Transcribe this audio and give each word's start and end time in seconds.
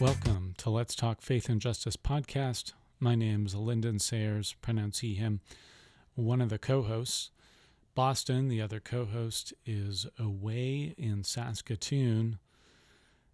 Welcome 0.00 0.54
to 0.58 0.70
Let's 0.70 0.94
Talk 0.94 1.20
Faith 1.20 1.48
and 1.48 1.60
Justice 1.60 1.96
podcast. 1.96 2.72
My 3.00 3.16
name 3.16 3.46
is 3.46 3.56
Lyndon 3.56 3.98
Sayers, 3.98 4.54
pronounce 4.62 5.00
he, 5.00 5.16
him, 5.16 5.40
one 6.14 6.40
of 6.40 6.50
the 6.50 6.58
co 6.58 6.82
hosts. 6.82 7.32
Boston, 7.96 8.46
the 8.46 8.62
other 8.62 8.78
co 8.78 9.06
host, 9.06 9.52
is 9.66 10.06
away 10.16 10.94
in 10.96 11.24
Saskatoon 11.24 12.38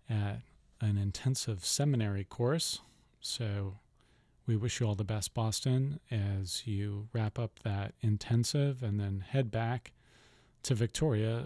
at 0.08 0.40
an 0.80 0.96
intensive 0.96 1.66
seminary 1.66 2.24
course. 2.24 2.80
So 3.20 3.76
we 4.46 4.56
wish 4.56 4.80
you 4.80 4.86
all 4.86 4.94
the 4.94 5.04
best, 5.04 5.34
Boston, 5.34 6.00
as 6.10 6.66
you 6.66 7.08
wrap 7.12 7.38
up 7.38 7.58
that 7.62 7.92
intensive 8.00 8.82
and 8.82 8.98
then 8.98 9.22
head 9.28 9.50
back 9.50 9.92
to 10.62 10.74
Victoria 10.74 11.44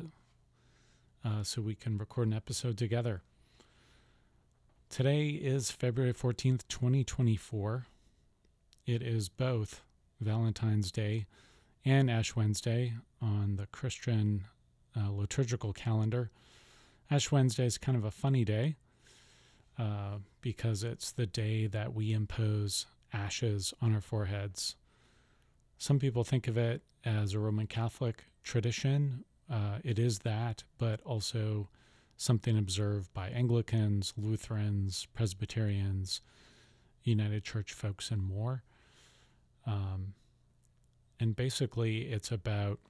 uh, 1.24 1.42
so 1.42 1.60
we 1.60 1.74
can 1.74 1.98
record 1.98 2.28
an 2.28 2.34
episode 2.34 2.78
together. 2.78 3.22
Today 4.90 5.28
is 5.28 5.70
February 5.70 6.14
14th, 6.14 6.62
2024. 6.66 7.86
It 8.86 9.02
is 9.02 9.28
both 9.28 9.82
Valentine's 10.18 10.90
Day 10.90 11.26
and 11.84 12.10
Ash 12.10 12.34
Wednesday 12.34 12.94
on 13.20 13.56
the 13.56 13.66
Christian 13.66 14.46
uh, 14.96 15.10
liturgical 15.10 15.74
calendar. 15.74 16.30
Ash 17.10 17.30
Wednesday 17.30 17.66
is 17.66 17.76
kind 17.76 17.98
of 17.98 18.04
a 18.04 18.10
funny 18.10 18.46
day 18.46 18.76
uh, 19.78 20.18
because 20.40 20.82
it's 20.82 21.12
the 21.12 21.26
day 21.26 21.66
that 21.66 21.92
we 21.92 22.14
impose 22.14 22.86
ashes 23.12 23.74
on 23.82 23.94
our 23.94 24.00
foreheads. 24.00 24.74
Some 25.76 25.98
people 25.98 26.24
think 26.24 26.48
of 26.48 26.56
it 26.56 26.80
as 27.04 27.34
a 27.34 27.38
Roman 27.38 27.66
Catholic 27.66 28.24
tradition. 28.42 29.24
Uh, 29.50 29.80
it 29.84 29.98
is 29.98 30.20
that, 30.20 30.64
but 30.78 31.02
also 31.02 31.68
something 32.18 32.58
observed 32.58 33.14
by 33.14 33.28
Anglicans, 33.28 34.12
Lutherans, 34.16 35.06
Presbyterians, 35.14 36.20
United 37.04 37.44
Church 37.44 37.72
folks, 37.72 38.10
and 38.10 38.20
more. 38.20 38.64
Um, 39.64 40.14
and 41.20 41.36
basically, 41.36 42.02
it's 42.02 42.32
about 42.32 42.80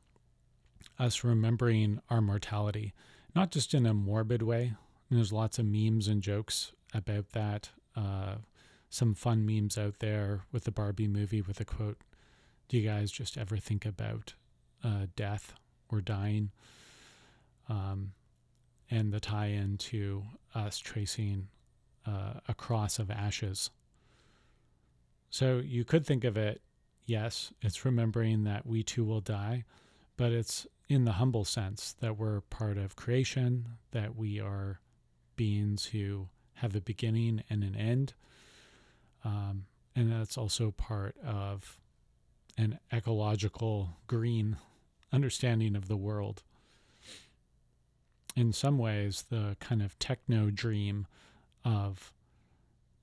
us 0.99 1.23
remembering 1.23 2.01
our 2.09 2.23
mortality, 2.23 2.95
not 3.35 3.51
just 3.51 3.75
in 3.75 3.85
a 3.85 3.95
morbid 3.95 4.43
way. 4.43 4.73
And 5.09 5.19
there's 5.19 5.33
lots 5.33 5.59
of 5.59 5.67
memes 5.67 6.09
and 6.09 6.23
jokes 6.23 6.73
about 6.95 7.31
that. 7.33 7.71
Uh, 7.95 8.37
some 8.89 9.15
fun 9.15 9.45
memes 9.45 9.77
out 9.77 9.99
there 9.99 10.45
with 10.53 10.65
the 10.65 10.71
Barbie 10.71 11.07
movie 11.07 11.43
with 11.43 11.61
a 11.61 11.65
quote 11.65 11.99
Do 12.69 12.79
you 12.79 12.89
guys 12.89 13.11
just 13.11 13.37
ever 13.37 13.59
think 13.59 13.85
about 13.85 14.35
uh, 14.83 15.07
death 15.17 15.53
or 15.91 16.01
dying? 16.01 16.51
Um, 17.69 18.13
and 18.91 19.13
the 19.13 19.21
tie 19.21 19.47
in 19.47 19.77
to 19.77 20.25
us 20.55 20.79
tracing 20.79 21.49
uh, 22.07 22.35
a 22.49 22.55
cross 22.55 22.99
of 22.99 23.11
ashes. 23.11 23.71
So 25.31 25.59
you 25.59 25.85
could 25.85 26.07
think 26.07 26.25
of 26.25 26.37
it, 26.37 26.63
yes, 27.05 27.53
it's 27.61 27.85
remembering 27.85 28.45
that 28.45 28.67
we 28.67 28.83
too 28.83 29.05
will 29.05 29.21
die, 29.21 29.65
but 30.17 30.33
it's 30.33 30.67
in 30.89 31.05
the 31.05 31.13
humble 31.13 31.45
sense 31.45 31.95
that 32.01 32.17
we're 32.17 32.41
part 32.41 32.79
of 32.79 32.97
creation, 32.97 33.69
that 33.91 34.17
we 34.17 34.41
are 34.41 34.81
beings 35.37 35.87
who 35.87 36.29
have 36.55 36.75
a 36.75 36.81
beginning 36.81 37.43
and 37.51 37.63
an 37.63 37.77
end. 37.77 38.15
Um, 39.25 39.67
and 39.95 40.11
that's 40.11 40.39
also 40.39 40.71
part 40.71 41.17
of 41.25 41.79
an 42.57 42.79
ecological 42.93 43.97
green 44.07 44.57
understanding 45.13 45.77
of 45.77 45.89
the 45.89 45.97
world 45.97 46.43
in 48.39 48.53
some 48.53 48.79
ways 48.79 49.25
the 49.31 49.57
kind 49.59 49.83
of 49.83 49.99
techno 49.99 50.49
dream 50.51 51.07
of 51.65 52.13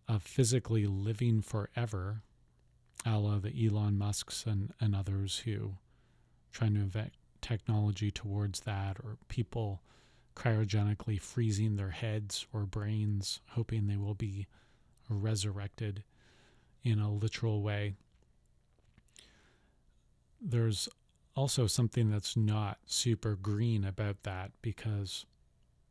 of 0.07 0.23
physically 0.23 0.85
living 0.85 1.41
forever, 1.41 2.22
a 3.06 3.18
la 3.18 3.40
the 3.40 3.66
Elon 3.66 3.97
Musks 3.97 4.46
and, 4.46 4.72
and 4.79 4.96
others 4.96 5.40
who 5.40 5.73
trying 6.53 6.75
to 6.75 6.79
invent 6.79 7.12
technology 7.41 8.12
towards 8.12 8.62
that, 8.62 8.97
or 9.03 9.18
people 9.28 9.81
cryogenically 10.35 11.19
freezing 11.19 11.75
their 11.75 11.90
heads 11.90 12.46
or 12.53 12.66
brains, 12.66 13.41
hoping 13.52 13.88
they 13.88 13.97
will 13.97 14.13
be 14.13 14.47
resurrected 15.09 16.03
in 16.84 17.00
a 17.00 17.12
literal 17.12 17.62
way. 17.62 17.94
There's 20.40 20.88
also 21.35 21.68
something 21.68 22.09
that's 22.09 22.38
not 22.38 22.78
super 22.85 23.35
green 23.35 23.84
about 23.84 24.23
that 24.23 24.51
because 24.62 25.25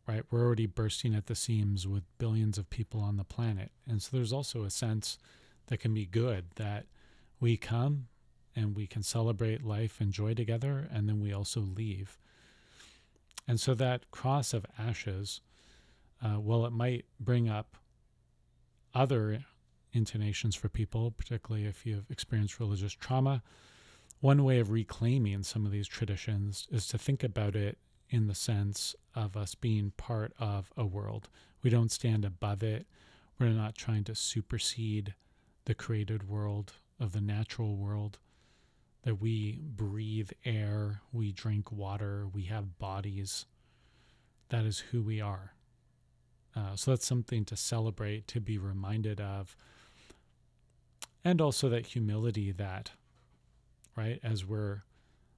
right 0.07 0.25
we're 0.31 0.43
already 0.43 0.67
bursting 0.67 1.15
at 1.15 1.27
the 1.27 1.35
seams 1.35 1.87
with 1.87 2.03
billions 2.19 2.59
of 2.59 2.71
people 2.71 3.01
on 3.01 3.17
the 3.17 3.25
planet. 3.25 3.71
And 3.89 4.03
so 4.03 4.17
there's 4.17 4.33
also 4.33 4.65
a 4.65 4.71
sense 4.71 5.19
that 5.67 5.79
can 5.79 5.95
be 5.95 6.07
good 6.07 6.47
that 6.57 6.87
we 7.41 7.57
come 7.57 8.07
and 8.57 8.77
we 8.77 8.87
can 8.87 9.03
celebrate 9.03 9.65
life 9.65 10.01
and 10.01 10.13
joy 10.13 10.35
together 10.35 10.89
and 10.93 11.09
then 11.09 11.21
we 11.21 11.33
also 11.33 11.61
leave. 11.61 12.19
And 13.47 13.61
so 13.61 13.75
that 13.75 14.11
cross 14.11 14.55
of 14.55 14.65
ashes 14.79 15.41
uh, 16.25 16.41
well 16.41 16.65
it 16.65 16.73
might 16.73 17.05
bring 17.21 17.49
up 17.49 17.77
other 18.95 19.45
intonations 19.93 20.55
for 20.55 20.69
people 20.69 21.11
particularly 21.11 21.67
if 21.67 21.85
you've 21.85 22.11
experienced 22.11 22.59
religious 22.59 22.93
trauma 22.93 23.43
one 24.21 24.45
way 24.45 24.59
of 24.59 24.71
reclaiming 24.71 25.43
some 25.43 25.67
of 25.67 25.73
these 25.73 25.89
traditions 25.89 26.67
is 26.71 26.87
to 26.89 26.99
think 26.99 27.23
about 27.23 27.55
it 27.55 27.79
in 28.09 28.27
the 28.27 28.35
sense 28.35 28.95
of 29.15 29.37
us 29.37 29.55
being 29.55 29.93
part 29.97 30.33
of 30.39 30.73
a 30.77 30.87
world. 30.87 31.29
We 31.63 31.71
don't 31.71 31.93
stand 31.93 32.25
above 32.25 32.63
it. 32.63 32.87
We're 33.39 33.49
not 33.49 33.75
trying 33.75 34.05
to 34.05 34.15
supersede 34.15 35.15
the 35.65 35.75
created 35.75 36.29
world 36.29 36.75
of 37.01 37.13
the 37.13 37.21
natural 37.21 37.77
world. 37.77 38.19
That 39.03 39.21
we 39.21 39.61
breathe 39.63 40.31
air, 40.45 41.03
we 41.13 41.33
drink 41.33 41.71
water, 41.71 42.27
we 42.33 42.45
have 42.45 42.79
bodies. 42.79 43.47
That 44.49 44.65
is 44.65 44.79
who 44.79 45.03
we 45.03 45.21
are. 45.21 45.55
Uh, 46.57 46.77
so 46.77 46.93
that's 46.93 47.07
something 47.07 47.45
to 47.47 47.57
celebrate, 47.57 48.29
to 48.29 48.41
be 48.41 48.57
reminded 48.57 49.21
of. 49.21 49.57
And 51.25 51.41
also 51.41 51.69
that 51.69 51.89
humility 51.89 52.53
that 52.53 52.93
right? 53.97 54.21
As 54.23 54.45
we're 54.45 54.83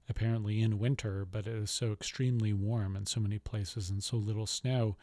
apparently 0.08 0.62
in 0.62 0.78
winter, 0.78 1.26
but 1.30 1.46
it 1.46 1.54
is 1.54 1.70
so 1.70 1.92
extremely 1.92 2.52
warm 2.52 2.96
in 2.96 3.06
so 3.06 3.20
many 3.20 3.38
places 3.38 3.90
and 3.90 4.02
so 4.02 4.16
little 4.16 4.46
snow. 4.46 4.96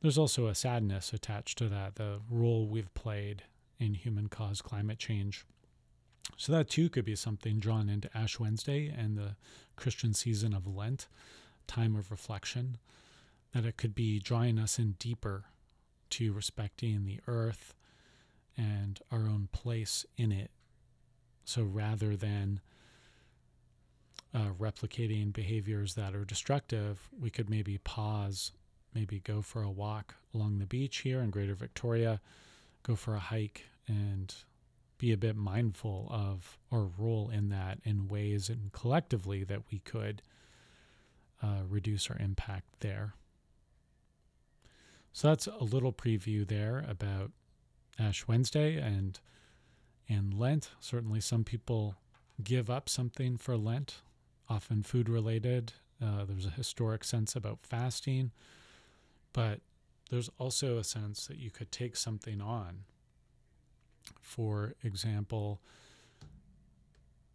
There's 0.00 0.18
also 0.18 0.46
a 0.46 0.54
sadness 0.54 1.12
attached 1.12 1.58
to 1.58 1.68
that, 1.68 1.96
the 1.96 2.20
role 2.30 2.68
we've 2.68 2.92
played 2.94 3.44
in 3.78 3.94
human 3.94 4.28
caused 4.28 4.62
climate 4.62 4.98
change. 4.98 5.46
So, 6.36 6.52
that 6.52 6.70
too 6.70 6.88
could 6.88 7.04
be 7.04 7.16
something 7.16 7.58
drawn 7.58 7.88
into 7.88 8.14
Ash 8.16 8.38
Wednesday 8.38 8.88
and 8.88 9.16
the 9.16 9.36
Christian 9.76 10.14
season 10.14 10.54
of 10.54 10.66
Lent, 10.66 11.06
time 11.66 11.96
of 11.96 12.10
reflection, 12.10 12.78
that 13.52 13.66
it 13.66 13.76
could 13.76 13.94
be 13.94 14.20
drawing 14.20 14.58
us 14.58 14.78
in 14.78 14.92
deeper 14.98 15.44
to 16.10 16.32
respecting 16.32 17.04
the 17.04 17.20
earth 17.26 17.74
and 18.56 19.00
our 19.10 19.26
own 19.26 19.48
place 19.52 20.06
in 20.16 20.32
it 20.32 20.50
so 21.44 21.62
rather 21.62 22.16
than 22.16 22.60
uh, 24.34 24.50
replicating 24.58 25.32
behaviors 25.32 25.94
that 25.94 26.14
are 26.14 26.24
destructive, 26.24 27.08
we 27.18 27.30
could 27.30 27.48
maybe 27.48 27.78
pause, 27.78 28.52
maybe 28.94 29.20
go 29.20 29.42
for 29.42 29.62
a 29.62 29.70
walk 29.70 30.14
along 30.34 30.58
the 30.58 30.66
beach 30.66 30.98
here 30.98 31.20
in 31.20 31.30
Greater 31.30 31.54
Victoria, 31.54 32.20
go 32.82 32.96
for 32.96 33.14
a 33.14 33.20
hike, 33.20 33.66
and 33.86 34.34
be 34.98 35.12
a 35.12 35.16
bit 35.16 35.36
mindful 35.36 36.08
of 36.10 36.58
our 36.72 36.88
role 36.98 37.28
in 37.28 37.48
that 37.50 37.78
in 37.84 38.08
ways 38.08 38.48
and 38.48 38.72
collectively 38.72 39.44
that 39.44 39.60
we 39.70 39.78
could 39.80 40.22
uh, 41.42 41.62
reduce 41.68 42.10
our 42.10 42.16
impact 42.18 42.64
there. 42.80 43.14
So 45.12 45.28
that's 45.28 45.46
a 45.46 45.62
little 45.62 45.92
preview 45.92 46.46
there 46.46 46.84
about 46.88 47.30
Ash 47.98 48.26
Wednesday 48.26 48.76
and 48.76 49.20
and 50.08 50.34
Lent. 50.34 50.70
Certainly, 50.80 51.20
some 51.20 51.44
people 51.44 51.96
give 52.42 52.68
up 52.68 52.88
something 52.88 53.36
for 53.36 53.56
Lent, 53.56 54.02
often 54.48 54.82
food 54.82 55.08
related. 55.08 55.72
Uh, 56.02 56.24
there's 56.24 56.46
a 56.46 56.50
historic 56.50 57.04
sense 57.04 57.36
about 57.36 57.60
fasting, 57.62 58.32
but 59.32 59.60
there's 60.10 60.30
also 60.38 60.78
a 60.78 60.84
sense 60.84 61.26
that 61.26 61.38
you 61.38 61.50
could 61.50 61.70
take 61.72 61.96
something 61.96 62.40
on. 62.40 62.80
For 64.20 64.74
example, 64.82 65.60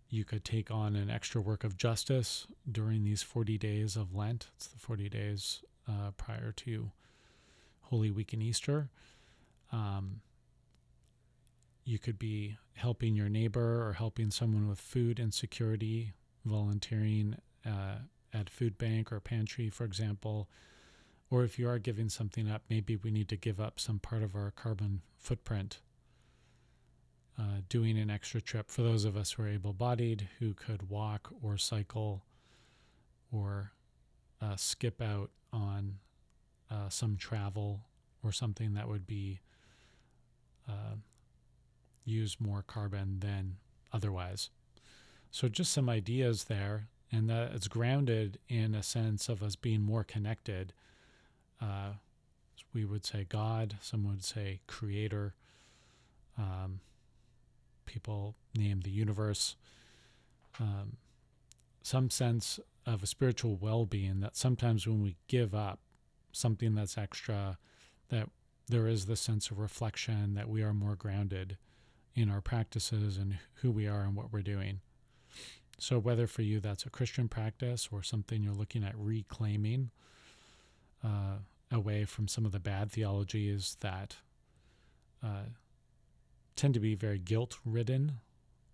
you 0.10 0.24
could 0.24 0.44
take 0.44 0.72
on 0.72 0.96
an 0.96 1.10
extra 1.10 1.42
work 1.42 1.64
of 1.64 1.78
justice 1.78 2.48
during 2.70 3.04
these 3.04 3.24
40 3.24 3.58
days 3.58 3.96
of 3.96 4.16
Lent. 4.16 4.48
It's 4.56 4.68
the 4.68 4.80
40 4.80 5.10
days 5.10 5.62
uh, 5.88 6.12
prior 6.18 6.52
to 6.52 6.92
Holy 7.82 8.12
Week 8.12 8.34
and 8.34 8.42
Easter. 8.42 8.90
Um, 9.72 10.22
you 11.90 11.98
could 11.98 12.20
be 12.20 12.56
helping 12.76 13.16
your 13.16 13.30
neighbor 13.30 13.84
or 13.86 13.94
helping 13.94 14.30
someone 14.30 14.70
with 14.70 14.80
food 14.80 15.20
insecurity, 15.20 16.14
volunteering 16.46 17.36
uh, 17.66 17.96
at 18.32 18.48
food 18.48 18.78
bank 18.78 19.12
or 19.12 19.20
pantry, 19.20 19.72
for 19.72 19.86
example, 19.86 20.48
or 21.32 21.44
if 21.44 21.58
you 21.58 21.68
are 21.68 21.80
giving 21.80 22.08
something 22.08 22.48
up, 22.48 22.62
maybe 22.70 22.96
we 22.96 23.10
need 23.10 23.28
to 23.28 23.36
give 23.36 23.60
up 23.60 23.80
some 23.80 23.98
part 23.98 24.22
of 24.22 24.36
our 24.36 24.52
carbon 24.52 25.02
footprint. 25.18 25.80
Uh, 27.40 27.62
doing 27.70 27.98
an 27.98 28.12
extra 28.12 28.40
trip 28.40 28.70
for 28.70 28.84
those 28.84 29.04
of 29.04 29.18
us 29.18 29.32
who 29.32 29.44
are 29.44 29.48
able 29.48 29.74
bodied, 29.74 30.28
who 30.38 30.54
could 30.54 30.90
walk 30.90 31.34
or 31.42 31.58
cycle 31.58 32.24
or 33.32 33.72
uh, 34.42 34.56
skip 34.56 35.02
out 35.02 35.32
on 35.52 35.96
uh, 36.70 36.90
some 36.90 37.16
travel 37.16 37.82
or 38.24 38.32
something 38.32 38.76
that 38.76 38.88
would 38.88 39.08
be 39.08 39.40
uh, 40.68 40.96
use 42.10 42.38
more 42.40 42.64
carbon 42.64 43.20
than 43.20 43.58
otherwise. 43.94 44.50
So 45.32 45.48
just 45.48 45.72
some 45.72 45.90
ideas 45.90 46.46
there, 46.46 46.88
and 47.12 47.30
that 47.30 47.52
it's 47.54 47.68
grounded 47.68 48.40
in 48.48 48.76
a 48.76 48.84
sense 48.84 49.30
of 49.30 49.42
us 49.42 49.56
being 49.56 49.82
more 49.82 50.04
connected. 50.04 50.74
Uh, 51.62 51.94
we 52.74 52.86
would 52.86 53.06
say 53.06 53.26
God, 53.28 53.78
some 53.82 54.04
would 54.08 54.24
say 54.24 54.62
Creator. 54.68 55.34
Um, 56.38 56.80
people 57.86 58.36
name 58.56 58.82
the 58.82 58.92
universe. 58.92 59.56
Um, 60.60 60.98
some 61.82 62.10
sense 62.10 62.60
of 62.86 63.04
a 63.04 63.08
spiritual 63.08 63.56
well-being 63.56 64.20
that 64.20 64.36
sometimes 64.36 64.88
when 64.88 65.02
we 65.02 65.16
give 65.28 65.56
up 65.56 65.80
something 66.32 66.76
that's 66.76 66.98
extra, 66.98 67.58
that 68.10 68.30
there 68.68 68.88
is 68.88 69.06
this 69.06 69.22
sense 69.22 69.50
of 69.50 69.58
reflection 69.58 70.36
that 70.36 70.50
we 70.50 70.62
are 70.62 70.74
more 70.74 70.96
grounded 70.96 71.58
in 72.20 72.30
our 72.30 72.42
practices 72.42 73.18
and 73.18 73.38
who 73.56 73.72
we 73.72 73.88
are 73.88 74.02
and 74.02 74.16
what 74.16 74.32
we're 74.32 74.42
doing. 74.42 74.82
So, 75.78 75.98
whether 75.98 76.28
for 76.28 76.42
you 76.42 76.60
that's 76.60 76.86
a 76.86 76.90
Christian 76.90 77.30
practice 77.30 77.90
or 77.92 78.04
something 78.04 78.44
you're 78.44 78.54
looking 78.54 78.84
at 78.84 78.98
reclaiming 78.98 79.92
uh, 81.04 81.38
away 81.72 82.04
from 82.06 82.28
some 82.28 82.46
of 82.46 82.52
the 82.52 82.60
bad 82.60 82.92
theologies 82.92 83.78
that 83.80 84.18
uh, 85.24 85.48
tend 86.56 86.74
to 86.74 86.80
be 86.80 86.96
very 86.96 87.20
guilt 87.20 87.58
ridden 87.64 88.20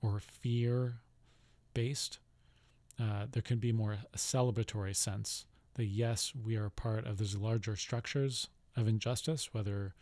or 0.02 0.20
fear 0.20 0.96
based, 1.74 2.20
uh, 3.00 3.28
there 3.32 3.42
can 3.42 3.60
be 3.60 3.72
more 3.72 3.98
a 4.14 4.18
celebratory 4.18 4.96
sense 4.96 5.46
that 5.76 5.86
yes, 5.86 6.34
we 6.34 6.56
are 6.56 6.70
part 6.70 7.06
of 7.06 7.18
these 7.18 7.36
larger 7.36 7.76
structures 7.76 8.48
of 8.76 8.88
injustice, 8.88 9.54
whether 9.54 9.94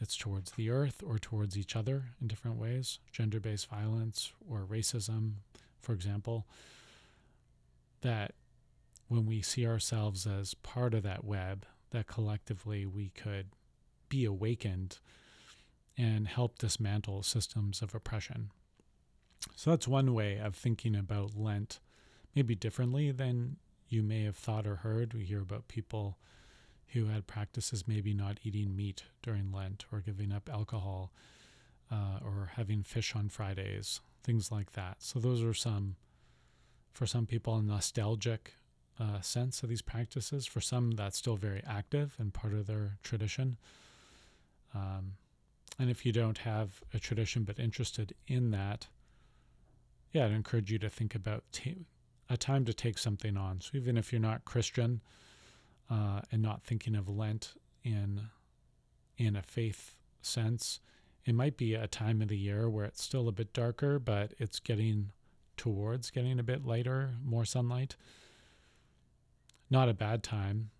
it's 0.00 0.16
towards 0.16 0.52
the 0.52 0.70
earth 0.70 1.02
or 1.04 1.18
towards 1.18 1.56
each 1.56 1.74
other 1.74 2.04
in 2.20 2.28
different 2.28 2.58
ways, 2.58 2.98
gender 3.12 3.40
based 3.40 3.68
violence 3.68 4.32
or 4.48 4.66
racism, 4.68 5.34
for 5.80 5.92
example, 5.92 6.46
that 8.02 8.32
when 9.08 9.26
we 9.26 9.40
see 9.40 9.66
ourselves 9.66 10.26
as 10.26 10.54
part 10.54 10.94
of 10.94 11.02
that 11.04 11.24
web, 11.24 11.64
that 11.90 12.06
collectively 12.06 12.84
we 12.84 13.10
could 13.10 13.46
be 14.08 14.24
awakened 14.24 14.98
and 15.96 16.28
help 16.28 16.58
dismantle 16.58 17.22
systems 17.22 17.80
of 17.80 17.94
oppression. 17.94 18.50
So 19.54 19.70
that's 19.70 19.88
one 19.88 20.12
way 20.12 20.38
of 20.38 20.54
thinking 20.54 20.94
about 20.94 21.36
Lent, 21.36 21.80
maybe 22.34 22.54
differently 22.54 23.10
than 23.12 23.56
you 23.88 24.02
may 24.02 24.24
have 24.24 24.36
thought 24.36 24.66
or 24.66 24.76
heard. 24.76 25.14
We 25.14 25.24
hear 25.24 25.40
about 25.40 25.68
people 25.68 26.18
who 26.92 27.06
had 27.06 27.26
practices 27.26 27.86
maybe 27.86 28.14
not 28.14 28.38
eating 28.42 28.76
meat 28.76 29.04
during 29.22 29.52
Lent 29.52 29.84
or 29.92 30.00
giving 30.00 30.32
up 30.32 30.48
alcohol 30.52 31.12
uh, 31.90 32.18
or 32.24 32.52
having 32.56 32.82
fish 32.82 33.14
on 33.14 33.28
Fridays, 33.28 34.00
things 34.22 34.50
like 34.50 34.72
that. 34.72 34.96
So 34.98 35.18
those 35.18 35.42
are 35.42 35.54
some, 35.54 35.96
for 36.92 37.06
some 37.06 37.26
people, 37.26 37.56
a 37.56 37.62
nostalgic 37.62 38.54
uh, 38.98 39.20
sense 39.20 39.62
of 39.62 39.68
these 39.68 39.82
practices. 39.82 40.46
For 40.46 40.60
some, 40.60 40.92
that's 40.92 41.18
still 41.18 41.36
very 41.36 41.62
active 41.66 42.14
and 42.18 42.32
part 42.32 42.54
of 42.54 42.66
their 42.66 42.98
tradition. 43.02 43.56
Um, 44.74 45.12
and 45.78 45.90
if 45.90 46.06
you 46.06 46.12
don't 46.12 46.38
have 46.38 46.82
a 46.94 46.98
tradition 46.98 47.44
but 47.44 47.58
interested 47.58 48.14
in 48.26 48.50
that, 48.52 48.86
yeah, 50.12 50.24
I'd 50.24 50.32
encourage 50.32 50.72
you 50.72 50.78
to 50.78 50.88
think 50.88 51.14
about 51.14 51.44
t- 51.52 51.86
a 52.30 52.36
time 52.36 52.64
to 52.64 52.72
take 52.72 52.98
something 52.98 53.36
on. 53.36 53.60
So 53.60 53.72
even 53.74 53.96
if 53.96 54.12
you're 54.12 54.20
not 54.20 54.44
Christian 54.44 55.02
uh, 55.90 56.20
and 56.30 56.42
not 56.42 56.64
thinking 56.64 56.94
of 56.94 57.08
Lent 57.08 57.54
in 57.84 58.28
in 59.18 59.36
a 59.36 59.42
faith 59.42 59.94
sense, 60.20 60.80
it 61.24 61.34
might 61.34 61.56
be 61.56 61.74
a 61.74 61.86
time 61.86 62.20
of 62.20 62.28
the 62.28 62.36
year 62.36 62.68
where 62.68 62.84
it's 62.84 63.02
still 63.02 63.28
a 63.28 63.32
bit 63.32 63.52
darker, 63.54 63.98
but 63.98 64.34
it's 64.38 64.60
getting 64.60 65.10
towards 65.56 66.10
getting 66.10 66.38
a 66.38 66.42
bit 66.42 66.66
lighter, 66.66 67.12
more 67.24 67.44
sunlight. 67.44 67.96
Not 69.70 69.88
a 69.88 69.94
bad 69.94 70.22
time 70.22 70.70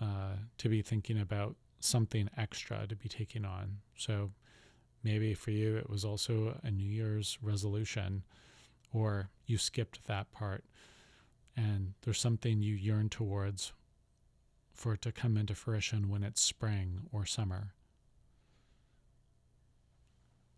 uh, 0.00 0.36
to 0.58 0.68
be 0.68 0.80
thinking 0.80 1.20
about 1.20 1.56
something 1.78 2.30
extra 2.38 2.86
to 2.86 2.96
be 2.96 3.08
taking 3.08 3.44
on. 3.44 3.78
So 3.96 4.30
maybe 5.02 5.34
for 5.34 5.50
you, 5.50 5.76
it 5.76 5.90
was 5.90 6.04
also 6.04 6.58
a 6.62 6.70
New 6.70 6.88
Year's 6.88 7.38
resolution, 7.42 8.24
or 8.92 9.28
you 9.46 9.58
skipped 9.58 10.06
that 10.06 10.32
part 10.32 10.64
and 11.56 11.94
there's 12.02 12.20
something 12.20 12.62
you 12.62 12.74
yearn 12.74 13.08
towards 13.08 13.72
for 14.74 14.94
it 14.94 15.02
to 15.02 15.12
come 15.12 15.36
into 15.36 15.54
fruition 15.54 16.08
when 16.08 16.22
it's 16.22 16.42
spring 16.42 17.02
or 17.12 17.24
summer. 17.24 17.72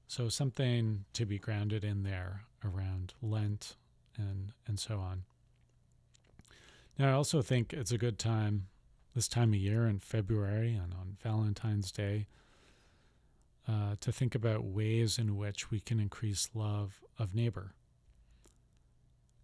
So 0.09 0.29
something 0.29 1.05
to 1.13 1.27
be 1.27 1.39
grounded 1.39 1.85
in 1.85 2.03
there 2.03 2.43
around 2.65 3.15
Lent 3.21 3.77
and 4.17 4.53
and 4.67 4.79
so 4.79 4.99
on. 4.99 5.25
Now 6.99 7.11
I 7.11 7.13
also 7.13 7.43
think 7.43 7.73
it's 7.73 7.93
a 7.93 7.99
good 7.99 8.19
time 8.19 8.69
this 9.15 9.29
time 9.29 9.53
of 9.53 9.59
year 9.59 9.87
in 9.87 9.99
February 9.99 10.75
and 10.75 10.93
on 10.93 11.17
Valentine's 11.23 11.91
Day 11.91 12.27
uh, 13.69 13.97
to 14.01 14.13
think 14.13 14.35
about 14.35 14.65
ways 14.65 15.19
in 15.19 15.37
which 15.37 15.71
we 15.71 15.81
can 15.81 15.99
increase 15.99 16.51
love 16.55 17.01
of 17.19 17.35
neighbor 17.35 17.75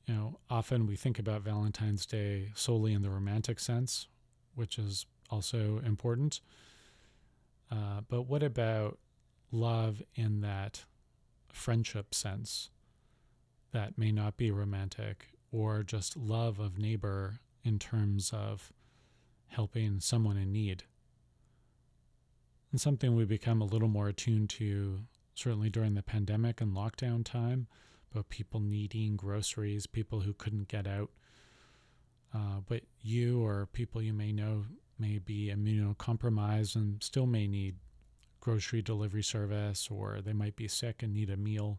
you 0.06 0.14
know, 0.14 0.38
often 0.50 0.86
we 0.86 0.96
think 0.96 1.18
about 1.18 1.42
Valentine's 1.42 2.06
Day 2.06 2.50
solely 2.54 2.92
in 2.92 3.02
the 3.02 3.10
romantic 3.10 3.60
sense, 3.60 4.08
which 4.54 4.78
is 4.78 5.06
also 5.30 5.80
important. 5.84 6.40
Uh, 7.70 8.02
but 8.08 8.22
what 8.22 8.42
about 8.42 8.98
love 9.50 10.02
in 10.14 10.40
that 10.42 10.84
friendship 11.52 12.14
sense 12.14 12.70
that 13.72 13.96
may 13.96 14.12
not 14.12 14.36
be 14.36 14.50
romantic, 14.50 15.28
or 15.50 15.82
just 15.82 16.16
love 16.16 16.58
of 16.58 16.78
neighbor 16.78 17.40
in 17.64 17.78
terms 17.78 18.30
of 18.32 18.72
helping 19.48 20.00
someone 20.00 20.36
in 20.36 20.52
need? 20.52 20.84
And 22.70 22.80
something 22.80 23.14
we 23.14 23.24
become 23.24 23.60
a 23.60 23.66
little 23.66 23.88
more 23.88 24.08
attuned 24.08 24.50
to, 24.50 25.00
certainly 25.34 25.70
during 25.70 25.94
the 25.94 26.02
pandemic 26.02 26.60
and 26.60 26.74
lockdown 26.74 27.24
time 27.24 27.66
about 28.10 28.28
people 28.28 28.60
needing 28.60 29.16
groceries, 29.16 29.86
people 29.86 30.20
who 30.20 30.34
couldn't 30.34 30.68
get 30.68 30.86
out. 30.86 31.10
Uh, 32.34 32.60
but 32.66 32.82
you 33.02 33.44
or 33.44 33.66
people 33.72 34.00
you 34.00 34.12
may 34.12 34.32
know 34.32 34.64
may 34.98 35.18
be 35.18 35.52
immunocompromised 35.54 36.76
and 36.76 37.02
still 37.02 37.26
may 37.26 37.46
need 37.46 37.76
grocery 38.40 38.82
delivery 38.82 39.22
service, 39.22 39.88
or 39.90 40.20
they 40.20 40.32
might 40.32 40.56
be 40.56 40.68
sick 40.68 41.02
and 41.02 41.12
need 41.12 41.30
a 41.30 41.36
meal. 41.36 41.78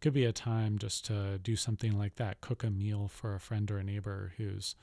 Could 0.00 0.12
be 0.12 0.24
a 0.24 0.32
time 0.32 0.78
just 0.78 1.04
to 1.06 1.38
do 1.38 1.56
something 1.56 1.98
like 1.98 2.16
that 2.16 2.40
cook 2.40 2.62
a 2.62 2.70
meal 2.70 3.08
for 3.08 3.34
a 3.34 3.40
friend 3.40 3.70
or 3.70 3.78
a 3.78 3.84
neighbor 3.84 4.32
who's 4.36 4.76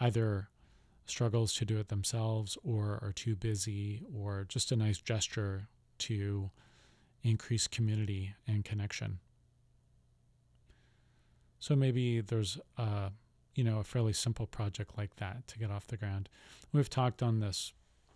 either 0.00 0.48
struggles 1.06 1.54
to 1.54 1.64
do 1.64 1.78
it 1.78 1.88
themselves 1.88 2.58
or 2.62 2.98
are 3.02 3.12
too 3.14 3.34
busy, 3.36 4.02
or 4.14 4.44
just 4.48 4.72
a 4.72 4.76
nice 4.76 4.98
gesture 4.98 5.68
to 5.98 6.50
increase 7.22 7.66
community 7.68 8.34
and 8.46 8.64
connection. 8.64 9.18
So 11.60 11.76
maybe 11.76 12.20
there's 12.20 12.58
a, 12.76 13.12
you 13.54 13.64
know, 13.64 13.78
a 13.78 13.84
fairly 13.84 14.12
simple 14.12 14.46
project 14.46 14.96
like 14.96 15.16
that 15.16 15.46
to 15.48 15.58
get 15.58 15.70
off 15.70 15.86
the 15.86 15.96
ground. 15.96 16.28
We've 16.72 16.88
talked 16.88 17.22
on 17.22 17.40
this 17.40 17.72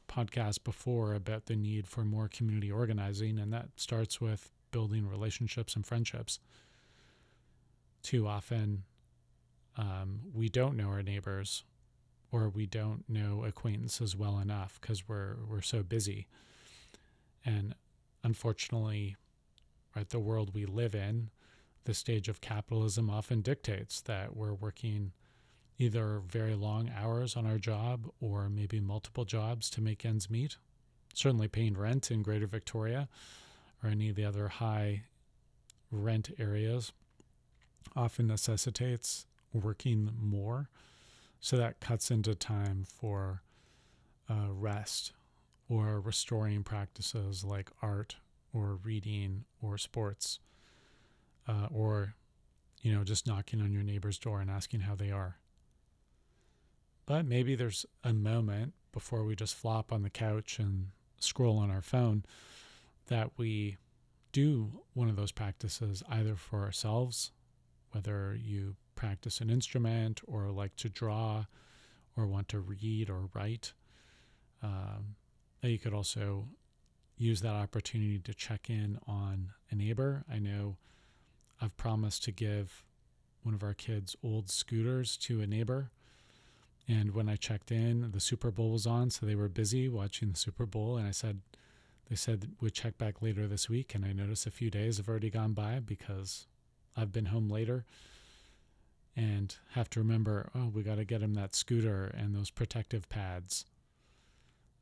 podcast 0.08 0.64
before 0.64 1.14
about 1.14 1.46
the 1.46 1.56
need 1.56 1.86
for 1.86 2.04
more 2.04 2.28
community 2.28 2.70
organizing, 2.70 3.38
and 3.38 3.52
that 3.52 3.68
starts 3.76 4.20
with 4.20 4.50
building 4.70 5.06
relationships 5.06 5.74
and 5.76 5.86
friendships. 5.86 6.38
Too 8.02 8.26
often, 8.26 8.84
um, 9.76 10.20
we 10.32 10.48
don't 10.48 10.76
know 10.76 10.88
our 10.88 11.02
neighbors, 11.02 11.64
or 12.30 12.48
we 12.48 12.66
don't 12.66 13.04
know 13.08 13.44
acquaintances 13.44 14.16
well 14.16 14.38
enough 14.38 14.78
because 14.80 15.08
we're 15.08 15.36
we're 15.48 15.60
so 15.60 15.82
busy. 15.82 16.26
And 17.44 17.74
unfortunately, 18.24 19.16
right, 19.94 20.08
the 20.08 20.18
world 20.18 20.54
we 20.54 20.66
live 20.66 20.94
in 20.94 21.30
the 21.84 21.94
stage 21.94 22.28
of 22.28 22.40
capitalism 22.40 23.08
often 23.08 23.40
dictates 23.40 24.00
that 24.02 24.36
we're 24.36 24.54
working 24.54 25.12
either 25.78 26.22
very 26.26 26.54
long 26.54 26.90
hours 26.96 27.36
on 27.36 27.46
our 27.46 27.58
job 27.58 28.08
or 28.20 28.48
maybe 28.48 28.80
multiple 28.80 29.24
jobs 29.24 29.68
to 29.70 29.80
make 29.80 30.04
ends 30.04 30.30
meet. 30.30 30.56
Certainly, 31.14 31.48
paying 31.48 31.76
rent 31.76 32.10
in 32.10 32.22
Greater 32.22 32.46
Victoria 32.46 33.08
or 33.82 33.90
any 33.90 34.08
of 34.08 34.16
the 34.16 34.24
other 34.24 34.48
high 34.48 35.04
rent 35.90 36.30
areas 36.38 36.92
often 37.94 38.26
necessitates 38.26 39.26
working 39.52 40.10
more. 40.20 40.68
So 41.40 41.56
that 41.56 41.80
cuts 41.80 42.10
into 42.10 42.34
time 42.34 42.84
for 42.84 43.42
uh, 44.28 44.52
rest 44.52 45.12
or 45.68 46.00
restoring 46.00 46.62
practices 46.62 47.44
like 47.44 47.70
art 47.82 48.16
or 48.52 48.78
reading 48.82 49.44
or 49.60 49.78
sports 49.78 50.40
uh, 51.48 51.68
or 51.72 52.14
you 52.82 52.92
know 52.92 53.04
just 53.04 53.26
knocking 53.26 53.60
on 53.60 53.72
your 53.72 53.82
neighbor's 53.82 54.18
door 54.18 54.40
and 54.40 54.50
asking 54.50 54.80
how 54.80 54.94
they 54.94 55.10
are 55.10 55.36
but 57.06 57.24
maybe 57.24 57.54
there's 57.54 57.86
a 58.04 58.12
moment 58.12 58.74
before 58.92 59.24
we 59.24 59.34
just 59.34 59.54
flop 59.54 59.92
on 59.92 60.02
the 60.02 60.10
couch 60.10 60.58
and 60.58 60.88
scroll 61.18 61.58
on 61.58 61.70
our 61.70 61.82
phone 61.82 62.24
that 63.06 63.30
we 63.36 63.76
do 64.32 64.82
one 64.92 65.08
of 65.08 65.16
those 65.16 65.32
practices 65.32 66.02
either 66.10 66.36
for 66.36 66.62
ourselves 66.62 67.32
whether 67.92 68.38
you 68.40 68.76
practice 68.94 69.40
an 69.40 69.48
instrument 69.48 70.20
or 70.26 70.50
like 70.50 70.74
to 70.76 70.88
draw 70.88 71.44
or 72.16 72.26
want 72.26 72.48
to 72.48 72.58
read 72.58 73.08
or 73.08 73.28
write 73.34 73.72
um, 74.62 75.16
you 75.62 75.78
could 75.78 75.94
also 75.94 76.46
use 77.16 77.40
that 77.40 77.54
opportunity 77.54 78.18
to 78.18 78.34
check 78.34 78.68
in 78.68 78.98
on 79.06 79.50
a 79.70 79.74
neighbor. 79.74 80.24
I 80.30 80.38
know 80.38 80.76
I've 81.60 81.76
promised 81.76 82.24
to 82.24 82.32
give 82.32 82.84
one 83.42 83.54
of 83.54 83.62
our 83.62 83.74
kids' 83.74 84.16
old 84.22 84.50
scooters 84.50 85.16
to 85.18 85.40
a 85.40 85.46
neighbor. 85.46 85.90
And 86.88 87.14
when 87.14 87.28
I 87.28 87.36
checked 87.36 87.72
in, 87.72 88.10
the 88.12 88.20
Super 88.20 88.50
Bowl 88.50 88.70
was 88.70 88.86
on, 88.86 89.10
so 89.10 89.26
they 89.26 89.34
were 89.34 89.48
busy 89.48 89.88
watching 89.88 90.30
the 90.30 90.38
Super 90.38 90.66
Bowl. 90.66 90.96
And 90.96 91.06
I 91.06 91.10
said, 91.10 91.40
they 92.08 92.14
said 92.14 92.52
we'd 92.60 92.74
check 92.74 92.96
back 92.96 93.20
later 93.20 93.48
this 93.48 93.68
week. 93.68 93.94
And 93.94 94.04
I 94.04 94.12
noticed 94.12 94.46
a 94.46 94.52
few 94.52 94.70
days 94.70 94.98
have 94.98 95.08
already 95.08 95.30
gone 95.30 95.52
by 95.52 95.80
because 95.80 96.46
I've 96.96 97.12
been 97.12 97.26
home 97.26 97.48
later 97.48 97.84
and 99.16 99.56
have 99.72 99.90
to 99.90 100.00
remember, 100.00 100.50
oh, 100.54 100.70
we 100.72 100.82
got 100.82 100.96
to 100.96 101.04
get 101.04 101.22
him 101.22 101.34
that 101.34 101.54
scooter 101.54 102.04
and 102.16 102.34
those 102.34 102.50
protective 102.50 103.08
pads. 103.08 103.64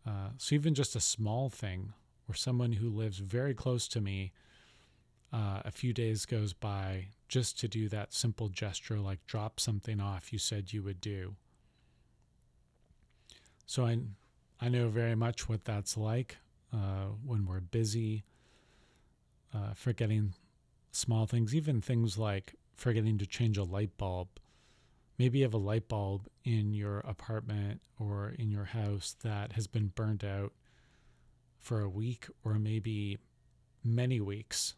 Uh, 0.07 0.31
so 0.37 0.55
even 0.55 0.75
just 0.75 0.97
a 0.97 1.01
small 1.01 1.49
thing 1.49 1.95
where 2.27 2.37
someone 2.37 2.73
who 2.73 2.89
lives 2.89 3.19
very 3.19 3.55
close 3.55 3.89
to 3.89 4.01
me 4.01 4.33
uh, 5.33 5.61
a 5.65 5.71
few 5.71 5.93
days 5.93 6.27
goes 6.27 6.53
by 6.53 7.07
just 7.29 7.59
to 7.59 7.69
do 7.69 7.89
that 7.89 8.13
simple 8.13 8.49
gesture 8.49 8.99
like 8.99 9.27
drop 9.27 9.59
something 9.59 10.01
off 10.01 10.33
you 10.33 10.39
said 10.39 10.73
you 10.73 10.83
would 10.83 11.01
do 11.01 11.35
so 13.67 13.85
i 13.87 13.99
i 14.61 14.69
know 14.69 14.89
very 14.89 15.15
much 15.15 15.49
what 15.49 15.65
that's 15.65 15.97
like 15.97 16.39
uh, 16.73 17.07
when 17.25 17.47
we're 17.47 17.61
busy 17.61 18.25
uh, 19.55 19.73
forgetting 19.75 20.35
small 20.91 21.27
things 21.27 21.55
even 21.55 21.81
things 21.81 22.19
like 22.19 22.55
forgetting 22.75 23.19
to 23.19 23.27
change 23.27 23.57
a 23.57 23.65
light 23.65 23.97
bulb 23.97 24.29
maybe 25.19 25.39
you 25.39 25.45
have 25.45 25.55
a 25.55 25.59
light 25.59 25.89
bulb 25.89 26.27
in 26.45 26.73
your 26.73 26.99
apartment 27.01 27.81
or 27.99 28.35
in 28.39 28.51
your 28.51 28.65
house 28.65 29.17
that 29.23 29.53
has 29.53 29.67
been 29.67 29.89
burnt 29.95 30.25
out 30.25 30.53
for 31.65 31.81
a 31.81 31.89
week 31.89 32.27
or 32.45 32.55
maybe 32.55 33.19
many 33.83 34.21
weeks, 34.21 34.75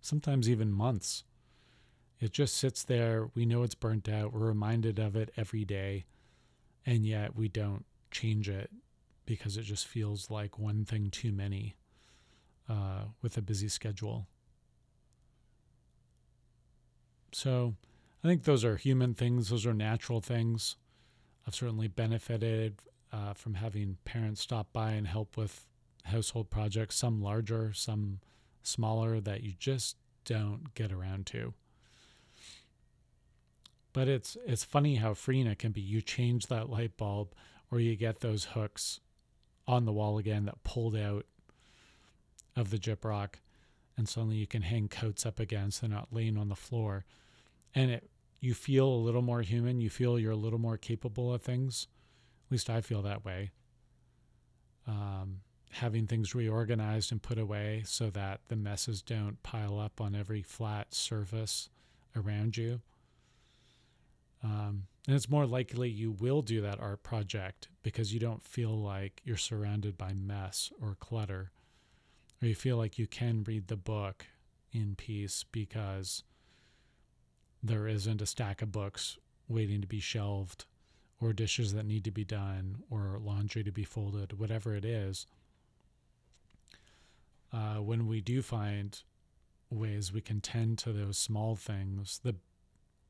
sometimes 0.00 0.48
even 0.48 0.70
months. 0.70 1.24
It 2.20 2.32
just 2.32 2.56
sits 2.56 2.82
there. 2.82 3.30
We 3.34 3.46
know 3.46 3.62
it's 3.62 3.74
burnt 3.74 4.08
out. 4.08 4.32
We're 4.32 4.46
reminded 4.46 4.98
of 4.98 5.16
it 5.16 5.30
every 5.36 5.64
day. 5.64 6.04
And 6.84 7.06
yet 7.06 7.36
we 7.36 7.48
don't 7.48 7.84
change 8.10 8.48
it 8.48 8.70
because 9.26 9.56
it 9.56 9.62
just 9.62 9.86
feels 9.86 10.30
like 10.30 10.58
one 10.58 10.84
thing 10.84 11.10
too 11.10 11.32
many 11.32 11.76
uh, 12.68 13.04
with 13.22 13.36
a 13.36 13.42
busy 13.42 13.68
schedule. 13.68 14.26
So, 17.32 17.74
I 18.24 18.28
think 18.28 18.44
those 18.44 18.64
are 18.64 18.76
human 18.76 19.14
things, 19.14 19.50
those 19.50 19.66
are 19.66 19.74
natural 19.74 20.20
things. 20.20 20.76
I've 21.46 21.54
certainly 21.54 21.88
benefited 21.88 22.80
uh, 23.12 23.32
from 23.34 23.54
having 23.54 23.96
parents 24.04 24.40
stop 24.40 24.72
by 24.72 24.92
and 24.92 25.06
help 25.06 25.36
with 25.36 25.66
household 26.04 26.50
projects, 26.50 26.96
some 26.96 27.22
larger, 27.22 27.72
some 27.72 28.20
smaller, 28.62 29.20
that 29.20 29.42
you 29.42 29.52
just 29.58 29.96
don't 30.24 30.74
get 30.74 30.92
around 30.92 31.26
to. 31.26 31.54
But 33.92 34.08
it's 34.08 34.36
it's 34.46 34.64
funny 34.64 34.96
how 34.96 35.14
freeing 35.14 35.46
it 35.46 35.58
can 35.58 35.72
be. 35.72 35.80
You 35.80 36.02
change 36.02 36.46
that 36.46 36.68
light 36.68 36.96
bulb, 36.96 37.34
or 37.70 37.80
you 37.80 37.96
get 37.96 38.20
those 38.20 38.44
hooks 38.44 39.00
on 39.66 39.84
the 39.84 39.92
wall 39.92 40.18
again 40.18 40.46
that 40.46 40.62
pulled 40.64 40.96
out 40.96 41.26
of 42.56 42.70
the 42.70 42.78
jip 42.78 43.02
gyprock, 43.02 43.34
and 43.96 44.08
suddenly 44.08 44.36
you 44.36 44.46
can 44.46 44.62
hang 44.62 44.88
coats 44.88 45.26
up 45.26 45.38
again 45.38 45.70
so 45.70 45.86
they're 45.86 45.96
not 45.96 46.08
laying 46.12 46.38
on 46.38 46.48
the 46.48 46.56
floor 46.56 47.04
and 47.74 47.90
it 47.90 48.10
you 48.40 48.54
feel 48.54 48.86
a 48.86 48.94
little 48.94 49.22
more 49.22 49.42
human. 49.42 49.80
You 49.80 49.90
feel 49.90 50.18
you're 50.18 50.32
a 50.32 50.36
little 50.36 50.60
more 50.60 50.76
capable 50.76 51.32
of 51.32 51.42
things. 51.42 51.88
At 52.46 52.52
least 52.52 52.70
I 52.70 52.80
feel 52.80 53.02
that 53.02 53.24
way. 53.24 53.50
Um, 54.86 55.40
having 55.72 56.06
things 56.06 56.34
reorganized 56.34 57.10
and 57.10 57.20
put 57.20 57.38
away 57.38 57.82
so 57.84 58.10
that 58.10 58.40
the 58.48 58.56
messes 58.56 59.02
don't 59.02 59.42
pile 59.42 59.78
up 59.78 60.00
on 60.00 60.14
every 60.14 60.42
flat 60.42 60.94
surface 60.94 61.68
around 62.14 62.56
you. 62.56 62.80
Um, 64.44 64.84
and 65.08 65.16
it's 65.16 65.30
more 65.30 65.46
likely 65.46 65.88
you 65.88 66.12
will 66.12 66.42
do 66.42 66.60
that 66.60 66.78
art 66.78 67.02
project 67.02 67.68
because 67.82 68.12
you 68.12 68.20
don't 68.20 68.44
feel 68.44 68.78
like 68.78 69.22
you're 69.24 69.38
surrounded 69.38 69.96
by 69.96 70.12
mess 70.12 70.70
or 70.82 70.98
clutter, 71.00 71.50
or 72.42 72.48
you 72.48 72.54
feel 72.54 72.76
like 72.76 72.98
you 72.98 73.06
can 73.06 73.42
read 73.44 73.68
the 73.68 73.76
book 73.76 74.26
in 74.70 74.94
peace 74.96 75.46
because 75.50 76.24
there 77.62 77.88
isn't 77.88 78.20
a 78.20 78.26
stack 78.26 78.60
of 78.60 78.70
books 78.70 79.16
waiting 79.48 79.80
to 79.80 79.86
be 79.86 79.98
shelved 79.98 80.66
or 81.22 81.32
dishes 81.32 81.72
that 81.72 81.86
need 81.86 82.04
to 82.04 82.10
be 82.10 82.24
done 82.24 82.76
or 82.90 83.18
laundry 83.18 83.64
to 83.64 83.72
be 83.72 83.84
folded, 83.84 84.38
whatever 84.38 84.74
it 84.74 84.84
is. 84.84 85.26
Uh, 87.50 87.76
when 87.76 88.06
we 88.06 88.20
do 88.20 88.42
find 88.42 89.00
ways 89.70 90.12
we 90.12 90.20
can 90.20 90.42
tend 90.42 90.76
to 90.76 90.92
those 90.92 91.16
small 91.16 91.56
things, 91.56 92.20
the 92.22 92.36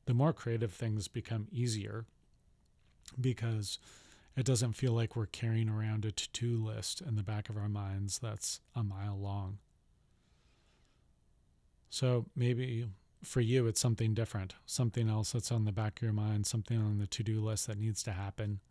the 0.09 0.15
more 0.15 0.33
creative 0.33 0.73
things 0.73 1.07
become 1.07 1.47
easier 1.51 2.03
because 3.21 3.77
it 4.35 4.43
doesn't 4.43 4.73
feel 4.73 4.91
like 4.91 5.15
we're 5.15 5.27
carrying 5.27 5.69
around 5.69 6.03
a 6.03 6.11
to-do 6.11 6.57
list 6.57 6.99
in 6.99 7.15
the 7.15 7.21
back 7.21 7.47
of 7.47 7.55
our 7.55 7.69
minds 7.69 8.17
that's 8.17 8.59
a 8.75 8.81
mile 8.81 9.15
long. 9.15 9.59
So 11.91 12.25
maybe 12.35 12.87
for 13.23 13.39
you, 13.39 13.67
it's 13.67 13.79
something 13.79 14.15
different, 14.15 14.55
something 14.65 15.07
else 15.07 15.33
that's 15.33 15.51
on 15.51 15.65
the 15.65 15.71
back 15.71 15.97
of 15.97 16.01
your 16.01 16.11
mind, 16.11 16.47
something 16.47 16.79
on 16.79 16.97
the 16.97 17.05
to 17.05 17.21
do 17.21 17.39
list 17.39 17.67
that 17.67 17.77
needs 17.77 18.01
to 18.01 18.11
happen. 18.11 18.61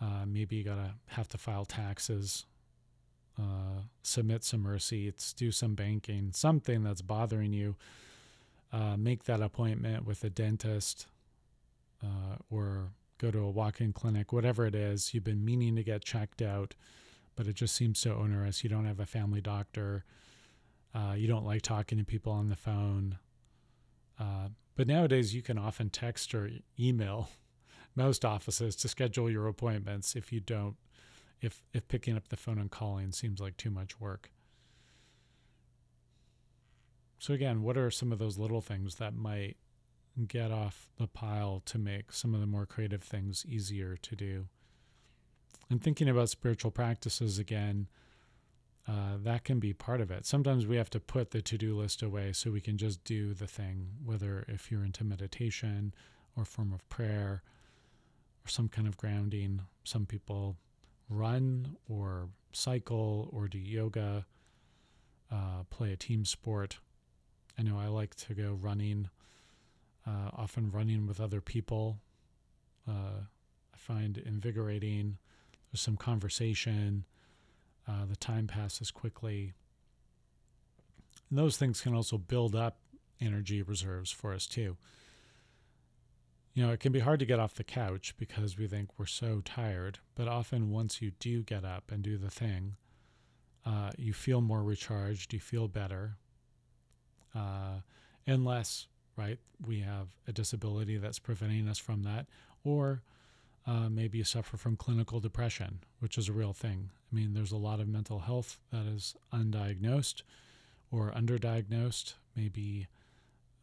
Uh, 0.00 0.24
maybe 0.26 0.56
you 0.56 0.64
gotta 0.64 0.94
have 1.08 1.28
to 1.28 1.36
file 1.36 1.66
taxes, 1.66 2.46
uh, 3.38 3.82
submit 4.02 4.44
some 4.44 4.66
receipts, 4.66 5.34
do 5.34 5.52
some 5.52 5.74
banking, 5.74 6.32
something 6.32 6.82
that's 6.84 7.02
bothering 7.02 7.52
you. 7.52 7.76
Uh, 8.72 8.96
make 8.96 9.24
that 9.24 9.42
appointment 9.42 10.06
with 10.06 10.22
a 10.22 10.30
dentist 10.30 11.06
uh, 12.04 12.36
or 12.50 12.90
go 13.18 13.30
to 13.30 13.40
a 13.40 13.50
walk 13.50 13.80
in 13.80 13.92
clinic, 13.92 14.32
whatever 14.32 14.64
it 14.64 14.74
is. 14.74 15.12
You've 15.12 15.24
been 15.24 15.44
meaning 15.44 15.74
to 15.76 15.82
get 15.82 16.04
checked 16.04 16.40
out, 16.40 16.74
but 17.34 17.48
it 17.48 17.54
just 17.54 17.74
seems 17.74 17.98
so 17.98 18.14
onerous. 18.14 18.62
You 18.62 18.70
don't 18.70 18.86
have 18.86 19.00
a 19.00 19.06
family 19.06 19.40
doctor 19.40 20.04
uh, 20.94 21.14
you 21.16 21.28
don't 21.28 21.44
like 21.44 21.62
talking 21.62 21.98
to 21.98 22.04
people 22.04 22.32
on 22.32 22.48
the 22.48 22.56
phone. 22.56 23.18
Uh, 24.18 24.48
but 24.76 24.86
nowadays, 24.86 25.34
you 25.34 25.42
can 25.42 25.58
often 25.58 25.90
text 25.90 26.34
or 26.34 26.50
email 26.78 27.28
most 27.94 28.24
offices 28.24 28.76
to 28.76 28.88
schedule 28.88 29.30
your 29.30 29.46
appointments 29.46 30.16
if 30.16 30.32
you 30.32 30.40
don't, 30.40 30.76
if, 31.40 31.62
if 31.72 31.86
picking 31.88 32.16
up 32.16 32.28
the 32.28 32.36
phone 32.36 32.58
and 32.58 32.70
calling 32.70 33.12
seems 33.12 33.40
like 33.40 33.56
too 33.56 33.70
much 33.70 34.00
work. 34.00 34.30
So, 37.20 37.34
again, 37.34 37.62
what 37.62 37.76
are 37.76 37.90
some 37.90 38.12
of 38.12 38.18
those 38.18 38.38
little 38.38 38.62
things 38.62 38.94
that 38.94 39.14
might 39.14 39.58
get 40.26 40.50
off 40.50 40.88
the 40.96 41.06
pile 41.06 41.62
to 41.66 41.78
make 41.78 42.12
some 42.12 42.34
of 42.34 42.40
the 42.40 42.46
more 42.46 42.64
creative 42.64 43.02
things 43.02 43.44
easier 43.46 43.98
to 43.98 44.16
do? 44.16 44.46
And 45.68 45.82
thinking 45.82 46.08
about 46.08 46.30
spiritual 46.30 46.70
practices 46.70 47.38
again, 47.38 47.88
uh, 48.88 49.18
that 49.22 49.44
can 49.44 49.60
be 49.60 49.74
part 49.74 50.00
of 50.00 50.10
it. 50.10 50.24
Sometimes 50.24 50.66
we 50.66 50.76
have 50.76 50.88
to 50.90 50.98
put 50.98 51.30
the 51.30 51.42
to 51.42 51.58
do 51.58 51.76
list 51.76 52.02
away 52.02 52.32
so 52.32 52.50
we 52.50 52.62
can 52.62 52.78
just 52.78 53.04
do 53.04 53.34
the 53.34 53.46
thing, 53.46 53.88
whether 54.02 54.46
if 54.48 54.70
you're 54.70 54.82
into 54.82 55.04
meditation 55.04 55.92
or 56.38 56.46
form 56.46 56.72
of 56.72 56.88
prayer 56.88 57.42
or 58.46 58.48
some 58.48 58.68
kind 58.68 58.88
of 58.88 58.96
grounding. 58.96 59.60
Some 59.84 60.06
people 60.06 60.56
run 61.10 61.76
or 61.86 62.30
cycle 62.52 63.28
or 63.30 63.46
do 63.46 63.58
yoga, 63.58 64.24
uh, 65.30 65.64
play 65.68 65.92
a 65.92 65.96
team 65.96 66.24
sport. 66.24 66.78
I 67.60 67.62
know 67.62 67.78
I 67.78 67.88
like 67.88 68.14
to 68.14 68.32
go 68.34 68.56
running, 68.58 69.10
uh, 70.06 70.30
often 70.34 70.70
running 70.70 71.06
with 71.06 71.20
other 71.20 71.42
people. 71.42 71.98
Uh, 72.88 73.26
I 73.74 73.76
find 73.76 74.16
invigorating. 74.16 75.18
There's 75.70 75.82
some 75.82 75.98
conversation 75.98 77.04
uh, 77.86 78.06
the 78.08 78.16
time 78.16 78.46
passes 78.46 78.90
quickly. 78.90 79.52
And 81.28 81.38
those 81.38 81.58
things 81.58 81.82
can 81.82 81.94
also 81.94 82.16
build 82.16 82.56
up 82.56 82.78
energy 83.20 83.60
reserves 83.62 84.10
for 84.10 84.32
us 84.32 84.46
too. 84.46 84.78
you 86.54 86.66
know, 86.66 86.72
it 86.72 86.80
can 86.80 86.92
be 86.92 87.00
hard 87.00 87.20
to 87.20 87.26
get 87.26 87.38
off 87.38 87.54
the 87.54 87.64
couch 87.64 88.14
because 88.18 88.58
we 88.58 88.66
think 88.66 88.98
we're 88.98 89.06
so 89.06 89.40
tired. 89.44 89.98
But 90.14 90.28
often, 90.28 90.70
once 90.70 91.00
you 91.00 91.12
do 91.20 91.42
get 91.42 91.64
up 91.64 91.92
and 91.92 92.02
do 92.02 92.18
the 92.18 92.30
thing, 92.30 92.76
uh, 93.64 93.90
you 93.96 94.12
feel 94.12 94.40
more 94.40 94.62
recharged, 94.62 95.32
you 95.32 95.40
feel 95.40 95.68
better. 95.68 96.16
Uh, 97.34 97.80
unless, 98.26 98.86
right, 99.16 99.38
we 99.66 99.80
have 99.80 100.08
a 100.26 100.32
disability 100.32 100.96
that's 100.96 101.18
preventing 101.18 101.68
us 101.68 101.78
from 101.78 102.02
that, 102.02 102.26
or 102.64 103.02
uh, 103.66 103.88
maybe 103.88 104.18
you 104.18 104.24
suffer 104.24 104.56
from 104.56 104.76
clinical 104.76 105.20
depression, 105.20 105.80
which 106.00 106.16
is 106.16 106.28
a 106.28 106.32
real 106.32 106.52
thing. 106.52 106.90
I 107.12 107.16
mean, 107.16 107.34
there's 107.34 107.52
a 107.52 107.56
lot 107.56 107.80
of 107.80 107.88
mental 107.88 108.20
health 108.20 108.58
that 108.72 108.86
is 108.86 109.14
undiagnosed 109.32 110.22
or 110.90 111.12
underdiagnosed. 111.12 112.14
Maybe 112.34 112.88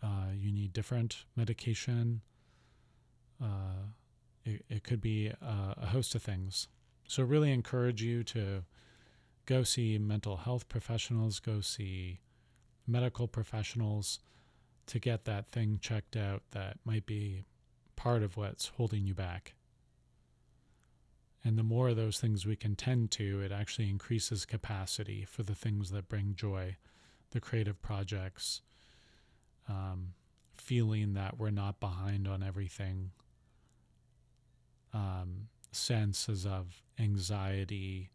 uh, 0.04 0.32
you 0.36 0.52
need 0.52 0.74
different 0.74 1.26
medication. 1.36 2.22
Uh, 3.42 3.92
it, 4.46 4.64
it, 4.70 4.84
could 4.84 5.02
be 5.02 5.28
a, 5.28 5.76
a 5.78 5.86
host 5.88 6.16
of 6.16 6.22
things. 6.22 6.68
So, 7.08 7.24
really 7.24 7.52
encourage 7.52 8.02
you 8.02 8.24
to 8.26 8.64
go 9.46 9.64
see 9.64 9.98
mental 9.98 10.38
health 10.38 10.68
professionals, 10.68 11.40
go 11.40 11.62
see 11.62 12.20
medical 12.88 13.28
professionals 13.28 14.20
to 14.88 15.00
get 15.00 15.26
that 15.26 15.48
thing 15.48 15.80
checked 15.82 16.16
out 16.16 16.42
that 16.52 16.78
might 16.86 17.06
be 17.06 17.44
part 17.96 18.24
of 18.24 18.38
what's 18.38 18.68
holding 18.78 19.06
you 19.06 19.14
back. 19.14 19.54
And 21.44 21.58
the 21.58 21.64
more 21.64 21.90
of 21.90 21.96
those 21.96 22.20
things 22.20 22.46
we 22.46 22.56
can 22.56 22.76
tend 22.76 23.12
to, 23.12 23.42
it 23.42 23.52
actually 23.52 23.90
increases 23.90 24.46
capacity 24.46 25.26
for 25.26 25.44
the 25.44 25.56
things 25.56 25.92
that 25.92 26.10
bring 26.10 26.34
joy, 26.36 26.78
the 27.32 27.40
creative 27.40 27.82
projects, 27.82 28.62
um, 29.70 30.14
feeling 30.56 31.14
that 31.14 31.38
we're 31.38 31.50
not 31.52 31.80
behind 31.80 32.28
on 32.28 32.42
everything, 32.42 33.12
um, 34.94 35.48
senses 35.72 36.46
of 36.46 36.82
anxiety 37.00 38.10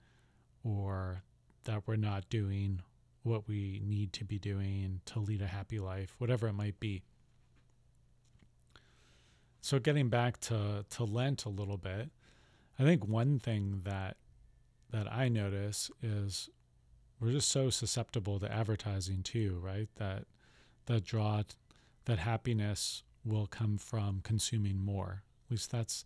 or 0.64 1.22
that 1.64 1.86
we're 1.86 1.96
not 1.96 2.28
doing 2.28 2.80
what 3.22 3.46
we 3.48 3.80
need 3.84 4.12
to 4.14 4.24
be 4.24 4.38
doing 4.38 5.00
to 5.06 5.20
lead 5.20 5.42
a 5.42 5.46
happy 5.46 5.78
life, 5.78 6.14
whatever 6.18 6.48
it 6.48 6.54
might 6.54 6.80
be. 6.80 7.02
So 9.60 9.78
getting 9.78 10.08
back 10.08 10.40
to, 10.40 10.84
to 10.90 11.04
Lent 11.04 11.44
a 11.44 11.48
little 11.48 11.76
bit, 11.76 12.10
I 12.78 12.82
think 12.82 13.06
one 13.06 13.38
thing 13.38 13.82
that 13.84 14.16
that 14.90 15.10
I 15.10 15.28
notice 15.28 15.90
is 16.02 16.50
we're 17.18 17.30
just 17.30 17.48
so 17.48 17.70
susceptible 17.70 18.38
to 18.40 18.52
advertising 18.52 19.22
too, 19.22 19.58
right? 19.62 19.88
That 19.96 20.24
that 20.86 21.04
draw 21.04 21.42
that 22.04 22.18
happiness 22.18 23.02
will 23.24 23.46
come 23.46 23.78
from 23.78 24.20
consuming 24.22 24.84
more. 24.84 25.22
At 25.46 25.50
least 25.50 25.70
that's, 25.70 26.04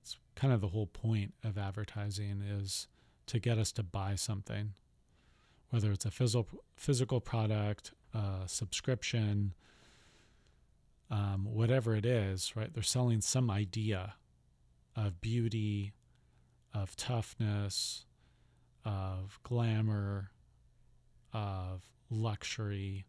that's 0.00 0.16
kind 0.36 0.52
of 0.52 0.60
the 0.60 0.68
whole 0.68 0.86
point 0.86 1.34
of 1.42 1.58
advertising 1.58 2.42
is 2.42 2.86
to 3.26 3.38
get 3.38 3.58
us 3.58 3.72
to 3.72 3.82
buy 3.82 4.14
something, 4.14 4.74
whether 5.70 5.92
it's 5.92 6.04
a 6.04 6.10
physical 6.10 6.64
physical 6.76 7.20
product, 7.20 7.92
subscription, 8.46 9.54
um, 11.10 11.44
whatever 11.44 11.94
it 11.94 12.06
is, 12.06 12.54
right? 12.56 12.72
They're 12.72 12.82
selling 12.82 13.20
some 13.20 13.50
idea 13.50 14.14
of 14.96 15.20
beauty, 15.20 15.92
of 16.72 16.96
toughness, 16.96 18.04
of 18.84 19.38
glamour, 19.42 20.30
of 21.32 21.82
luxury, 22.10 23.04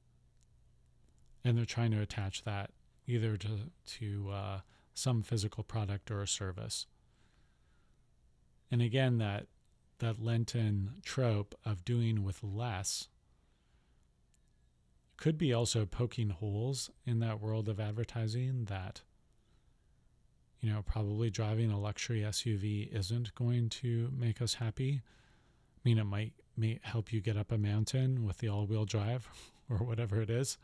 and 1.43 1.57
they're 1.57 1.65
trying 1.65 1.91
to 1.91 2.01
attach 2.01 2.43
that 2.43 2.71
either 3.07 3.37
to 3.37 3.49
to 3.85 4.29
uh, 4.31 4.59
some 4.93 5.21
physical 5.21 5.63
product 5.63 6.09
or 6.09 6.21
a 6.21 6.27
service. 6.27 6.87
And 8.71 8.81
again, 8.81 9.19
that 9.19 9.45
that 9.99 10.21
Lenten 10.21 10.95
trope 11.03 11.55
of 11.65 11.85
doing 11.85 12.23
with 12.23 12.43
less 12.43 13.07
could 15.17 15.37
be 15.37 15.53
also 15.53 15.85
poking 15.85 16.29
holes 16.29 16.89
in 17.05 17.19
that 17.19 17.39
world 17.39 17.69
of 17.69 17.79
advertising 17.79 18.65
that 18.65 19.01
you 20.65 20.73
know, 20.73 20.81
probably 20.81 21.29
driving 21.29 21.69
a 21.69 21.79
luxury 21.79 22.21
SUV 22.21 22.91
isn't 22.91 23.35
going 23.35 23.69
to 23.69 24.09
make 24.17 24.41
us 24.41 24.55
happy. 24.55 25.03
I 25.03 25.79
mean, 25.87 25.99
it 25.99 26.05
might 26.05 26.33
may 26.57 26.79
help 26.81 27.13
you 27.13 27.21
get 27.21 27.37
up 27.37 27.51
a 27.51 27.57
mountain 27.57 28.25
with 28.25 28.39
the 28.39 28.49
all-wheel 28.49 28.85
drive 28.85 29.29
or 29.69 29.77
whatever 29.77 30.21
it 30.21 30.31
is. 30.31 30.57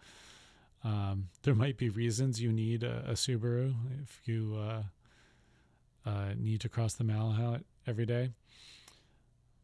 Um, 0.83 1.27
there 1.43 1.53
might 1.53 1.77
be 1.77 1.89
reasons 1.89 2.41
you 2.41 2.51
need 2.51 2.81
a, 2.81 3.03
a 3.09 3.13
Subaru 3.13 3.75
if 4.01 4.21
you 4.25 4.57
uh, 4.57 6.09
uh, 6.09 6.33
need 6.35 6.61
to 6.61 6.69
cross 6.69 6.95
the 6.95 7.03
Malahat 7.03 7.63
every 7.85 8.07
day. 8.07 8.31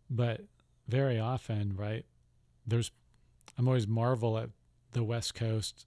But 0.10 0.42
very 0.88 1.20
often, 1.20 1.76
right? 1.76 2.06
There's 2.66 2.92
I'm 3.58 3.68
always 3.68 3.88
marvel 3.88 4.38
at 4.38 4.50
the 4.92 5.04
West 5.04 5.34
Coast 5.34 5.86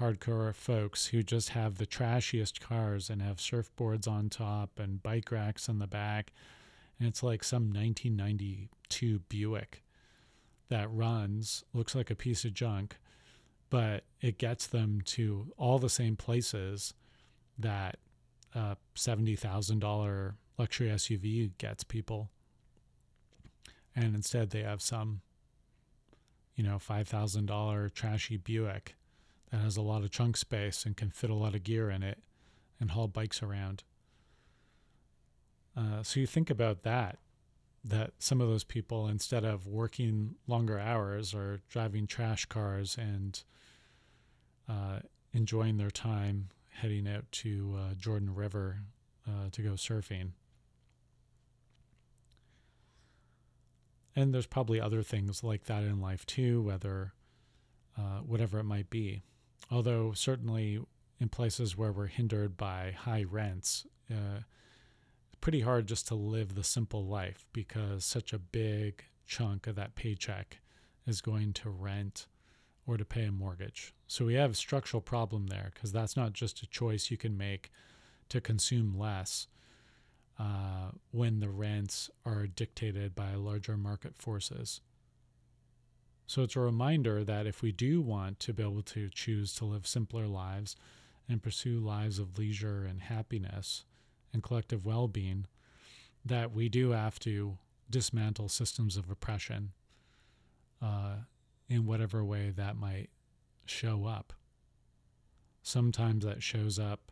hardcore 0.00 0.54
folks 0.54 1.06
who 1.06 1.22
just 1.22 1.50
have 1.50 1.76
the 1.76 1.86
trashiest 1.86 2.60
cars 2.60 3.10
and 3.10 3.22
have 3.22 3.36
surfboards 3.36 4.08
on 4.08 4.28
top 4.28 4.78
and 4.78 5.02
bike 5.02 5.30
racks 5.30 5.68
in 5.68 5.78
the 5.78 5.86
back. 5.86 6.32
And 6.98 7.08
it's 7.08 7.22
like 7.22 7.44
some 7.44 7.72
1992 7.72 9.20
Buick 9.28 9.82
that 10.68 10.90
runs, 10.90 11.64
looks 11.72 11.94
like 11.94 12.10
a 12.10 12.16
piece 12.16 12.44
of 12.44 12.54
junk, 12.54 12.96
but 13.70 14.04
it 14.20 14.38
gets 14.38 14.66
them 14.66 15.00
to 15.04 15.52
all 15.56 15.78
the 15.78 15.88
same 15.88 16.16
places 16.16 16.94
that 17.58 17.98
a 18.54 18.76
$70,000 18.96 20.34
luxury 20.58 20.88
SUV 20.88 21.50
gets 21.58 21.84
people. 21.84 22.30
And 23.94 24.14
instead, 24.14 24.50
they 24.50 24.62
have 24.62 24.80
some, 24.80 25.20
you 26.54 26.64
know, 26.64 26.76
$5,000 26.76 27.94
trashy 27.94 28.36
Buick 28.36 28.96
that 29.50 29.60
has 29.60 29.76
a 29.76 29.82
lot 29.82 30.02
of 30.02 30.10
trunk 30.10 30.36
space 30.36 30.86
and 30.86 30.96
can 30.96 31.10
fit 31.10 31.30
a 31.30 31.34
lot 31.34 31.54
of 31.54 31.62
gear 31.62 31.90
in 31.90 32.02
it 32.02 32.18
and 32.80 32.92
haul 32.92 33.08
bikes 33.08 33.42
around. 33.42 33.84
Uh, 35.76 36.02
so 36.02 36.20
you 36.20 36.26
think 36.26 36.50
about 36.50 36.82
that, 36.82 37.18
that 37.84 38.12
some 38.18 38.40
of 38.40 38.48
those 38.48 38.64
people, 38.64 39.06
instead 39.08 39.44
of 39.44 39.66
working 39.66 40.36
longer 40.46 40.78
hours, 40.78 41.34
or 41.34 41.60
driving 41.68 42.06
trash 42.06 42.46
cars 42.46 42.96
and 42.98 43.42
uh, 44.68 45.00
enjoying 45.32 45.76
their 45.76 45.90
time 45.90 46.48
heading 46.68 47.08
out 47.08 47.30
to 47.30 47.76
uh, 47.78 47.94
Jordan 47.94 48.34
River 48.34 48.80
uh, 49.28 49.48
to 49.50 49.62
go 49.62 49.70
surfing. 49.70 50.30
And 54.14 54.34
there's 54.34 54.46
probably 54.46 54.80
other 54.80 55.02
things 55.02 55.42
like 55.42 55.64
that 55.64 55.82
in 55.82 56.00
life 56.00 56.26
too, 56.26 56.62
whether 56.62 57.14
uh, 57.98 58.20
whatever 58.20 58.58
it 58.58 58.64
might 58.64 58.90
be 58.90 59.22
although 59.70 60.12
certainly 60.12 60.80
in 61.18 61.28
places 61.28 61.76
where 61.76 61.92
we're 61.92 62.06
hindered 62.06 62.56
by 62.56 62.94
high 62.96 63.24
rents, 63.28 63.86
uh, 64.10 64.40
pretty 65.40 65.60
hard 65.60 65.86
just 65.86 66.06
to 66.08 66.14
live 66.14 66.54
the 66.54 66.64
simple 66.64 67.06
life 67.06 67.46
because 67.52 68.04
such 68.04 68.32
a 68.32 68.38
big 68.38 69.04
chunk 69.26 69.66
of 69.66 69.76
that 69.76 69.94
paycheck 69.94 70.58
is 71.06 71.20
going 71.20 71.52
to 71.52 71.70
rent 71.70 72.26
or 72.86 72.96
to 72.96 73.04
pay 73.04 73.24
a 73.24 73.32
mortgage. 73.32 73.94
So 74.06 74.26
we 74.26 74.34
have 74.34 74.52
a 74.52 74.54
structural 74.54 75.00
problem 75.00 75.46
there 75.46 75.70
because 75.72 75.92
that's 75.92 76.16
not 76.16 76.32
just 76.32 76.62
a 76.62 76.66
choice 76.66 77.10
you 77.10 77.16
can 77.16 77.36
make 77.36 77.70
to 78.28 78.40
consume 78.40 78.98
less 78.98 79.46
uh, 80.38 80.90
when 81.10 81.40
the 81.40 81.50
rents 81.50 82.10
are 82.24 82.46
dictated 82.46 83.14
by 83.14 83.34
larger 83.34 83.76
market 83.76 84.16
forces. 84.16 84.80
So 86.26 86.42
it's 86.42 86.56
a 86.56 86.60
reminder 86.60 87.24
that 87.24 87.46
if 87.46 87.62
we 87.62 87.72
do 87.72 88.00
want 88.00 88.40
to 88.40 88.52
be 88.52 88.62
able 88.62 88.82
to 88.82 89.10
choose 89.10 89.54
to 89.54 89.64
live 89.64 89.86
simpler 89.86 90.26
lives 90.26 90.76
and 91.28 91.42
pursue 91.42 91.78
lives 91.78 92.18
of 92.18 92.38
leisure 92.38 92.84
and 92.84 93.02
happiness 93.02 93.84
and 94.32 94.42
collective 94.42 94.86
well 94.86 95.08
being, 95.08 95.46
that 96.24 96.52
we 96.52 96.68
do 96.68 96.90
have 96.90 97.18
to 97.20 97.58
dismantle 97.90 98.48
systems 98.48 98.96
of 98.96 99.10
oppression 99.10 99.72
uh, 100.80 101.16
in 101.68 101.86
whatever 101.86 102.24
way 102.24 102.50
that 102.50 102.76
might 102.76 103.10
show 103.66 104.06
up. 104.06 104.32
Sometimes 105.62 106.24
that 106.24 106.42
shows 106.42 106.78
up 106.78 107.11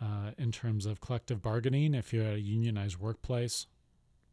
uh, 0.00 0.30
in 0.38 0.52
terms 0.52 0.86
of 0.86 1.00
collective 1.00 1.42
bargaining 1.42 1.94
if 1.94 2.12
you're 2.12 2.24
at 2.24 2.34
a 2.34 2.40
unionized 2.40 2.98
workplace. 2.98 3.66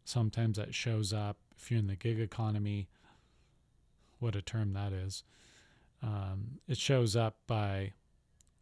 Sometimes 0.04 0.58
that 0.58 0.76
shows 0.76 1.12
up 1.12 1.38
if 1.58 1.72
you're 1.72 1.80
in 1.80 1.88
the 1.88 1.96
gig 1.96 2.20
economy 2.20 2.88
what 4.20 4.36
a 4.36 4.42
term 4.42 4.74
that 4.74 4.94
is. 4.94 5.24
Um, 6.04 6.60
it 6.68 6.78
shows 6.78 7.16
up 7.16 7.38
by 7.48 7.94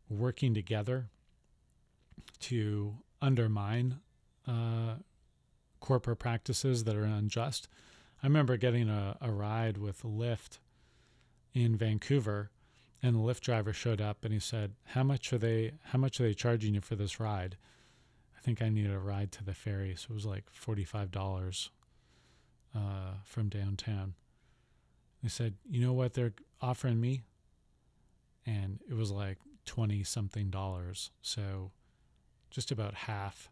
working 0.10 0.54
together 0.54 1.10
to 2.42 2.96
undermine 3.22 4.00
uh, 4.48 4.96
corporate 5.80 6.20
practices 6.20 6.86
that 6.86 6.96
are 6.96 7.04
unjust. 7.04 7.68
I 8.22 8.28
remember 8.28 8.56
getting 8.58 8.90
a, 8.90 9.18
a 9.20 9.32
ride 9.32 9.78
with 9.78 10.04
Lyft 10.04 10.60
in 11.54 11.76
Vancouver, 11.76 12.52
and 13.04 13.16
the 13.16 13.20
Lyft 13.20 13.42
driver 13.42 13.74
showed 13.74 14.00
up 14.00 14.24
and 14.24 14.34
he 14.34 14.40
said, 14.40 14.74
"How 14.86 15.04
much 15.04 15.32
are 15.34 15.38
they? 15.38 15.74
How 15.84 16.00
much 16.00 16.20
are 16.20 16.24
they 16.24 16.34
charging 16.34 16.74
you 16.74 16.82
for 16.82 16.96
this 16.96 17.20
ride?" 17.20 17.58
I 18.38 18.40
think 18.40 18.62
I 18.62 18.70
needed 18.70 18.94
a 18.94 19.00
ride 19.00 19.32
to 19.34 19.44
the 19.44 19.54
ferry, 19.54 19.96
so 19.96 20.08
it 20.12 20.14
was 20.14 20.26
like 20.26 20.46
forty-five 20.50 21.12
dollars 21.12 21.70
uh, 22.74 23.16
from 23.26 23.50
downtown. 23.50 24.16
They 25.22 25.30
said, 25.30 25.56
"You 25.70 25.82
know 25.86 25.94
what 25.94 26.14
they're 26.14 26.34
offering 26.62 27.02
me?" 27.02 27.24
And 28.46 28.80
it 28.90 28.96
was 28.96 29.12
like 29.12 29.38
twenty 29.66 30.04
something 30.04 30.50
dollars, 30.50 31.12
so 31.22 31.72
just 32.50 32.72
about 32.72 32.94
half 32.94 33.50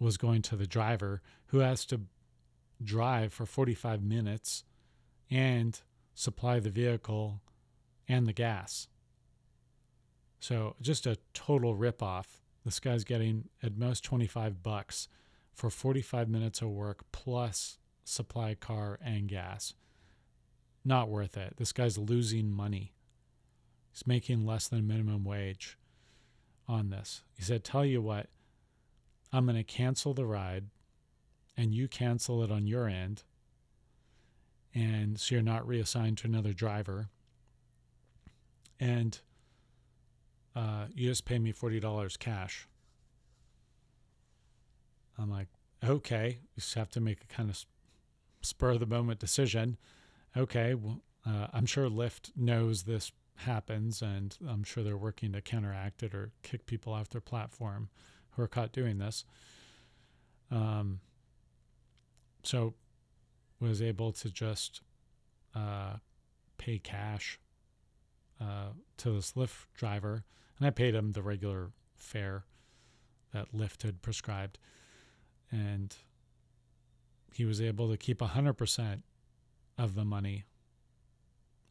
was 0.00 0.16
going 0.16 0.42
to 0.42 0.56
the 0.56 0.66
driver 0.66 1.22
who 1.46 1.58
has 1.58 1.84
to 1.86 2.00
drive 2.82 3.32
for 3.32 3.46
45 3.46 4.02
minutes 4.02 4.64
and 5.30 5.80
supply 6.14 6.58
the 6.58 6.70
vehicle 6.70 7.40
and 8.12 8.26
the 8.26 8.32
gas. 8.32 8.88
So 10.38 10.76
just 10.82 11.06
a 11.06 11.16
total 11.32 11.74
ripoff. 11.74 12.26
This 12.64 12.78
guy's 12.78 13.04
getting 13.04 13.48
at 13.62 13.76
most 13.76 14.04
25 14.04 14.62
bucks 14.62 15.08
for 15.54 15.70
45 15.70 16.28
minutes 16.28 16.60
of 16.60 16.68
work 16.68 17.04
plus 17.10 17.78
supply 18.04 18.54
car 18.54 18.98
and 19.02 19.28
gas. 19.28 19.74
Not 20.84 21.08
worth 21.08 21.36
it. 21.36 21.54
This 21.56 21.72
guy's 21.72 21.96
losing 21.96 22.50
money. 22.50 22.92
He's 23.90 24.06
making 24.06 24.44
less 24.44 24.68
than 24.68 24.86
minimum 24.86 25.24
wage 25.24 25.78
on 26.68 26.90
this. 26.90 27.22
He 27.34 27.42
said, 27.42 27.64
Tell 27.64 27.84
you 27.84 28.02
what, 28.02 28.28
I'm 29.32 29.46
going 29.46 29.56
to 29.56 29.64
cancel 29.64 30.12
the 30.12 30.26
ride 30.26 30.66
and 31.56 31.74
you 31.74 31.88
cancel 31.88 32.42
it 32.42 32.50
on 32.50 32.66
your 32.66 32.88
end. 32.88 33.22
And 34.74 35.18
so 35.18 35.34
you're 35.34 35.42
not 35.42 35.66
reassigned 35.66 36.18
to 36.18 36.26
another 36.26 36.52
driver. 36.52 37.08
And 38.80 39.18
uh, 40.54 40.86
you 40.94 41.08
just 41.08 41.24
pay 41.24 41.38
me 41.38 41.52
$40 41.52 42.18
cash. 42.18 42.66
I'm 45.18 45.30
like, 45.30 45.48
okay. 45.84 46.38
You 46.54 46.60
just 46.60 46.74
have 46.74 46.90
to 46.90 47.00
make 47.00 47.22
a 47.22 47.26
kind 47.26 47.48
of 47.50 47.64
spur 48.42 48.70
of 48.70 48.80
the 48.80 48.86
moment 48.86 49.20
decision. 49.20 49.76
Okay, 50.36 50.74
well, 50.74 51.00
uh, 51.26 51.48
I'm 51.52 51.66
sure 51.66 51.88
Lyft 51.88 52.32
knows 52.36 52.82
this 52.82 53.12
happens, 53.36 54.02
and 54.02 54.36
I'm 54.48 54.64
sure 54.64 54.82
they're 54.82 54.96
working 54.96 55.32
to 55.32 55.40
counteract 55.40 56.02
it 56.02 56.14
or 56.14 56.30
kick 56.42 56.66
people 56.66 56.92
off 56.92 57.08
their 57.08 57.20
platform 57.20 57.88
who 58.30 58.42
are 58.42 58.48
caught 58.48 58.72
doing 58.72 58.98
this. 58.98 59.24
Um, 60.50 61.00
so 62.42 62.74
was 63.60 63.80
able 63.80 64.12
to 64.12 64.30
just 64.30 64.80
uh, 65.54 65.94
pay 66.58 66.78
cash 66.78 67.38
uh, 68.42 68.72
to 68.98 69.12
this 69.12 69.32
Lyft 69.32 69.66
driver, 69.74 70.24
and 70.58 70.66
I 70.66 70.70
paid 70.70 70.94
him 70.94 71.12
the 71.12 71.22
regular 71.22 71.70
fare 71.96 72.44
that 73.32 73.54
Lyft 73.54 73.82
had 73.82 74.02
prescribed, 74.02 74.58
and 75.50 75.94
he 77.32 77.44
was 77.44 77.60
able 77.60 77.90
to 77.90 77.96
keep 77.96 78.20
hundred 78.20 78.54
percent 78.54 79.04
of 79.78 79.94
the 79.94 80.04
money. 80.04 80.44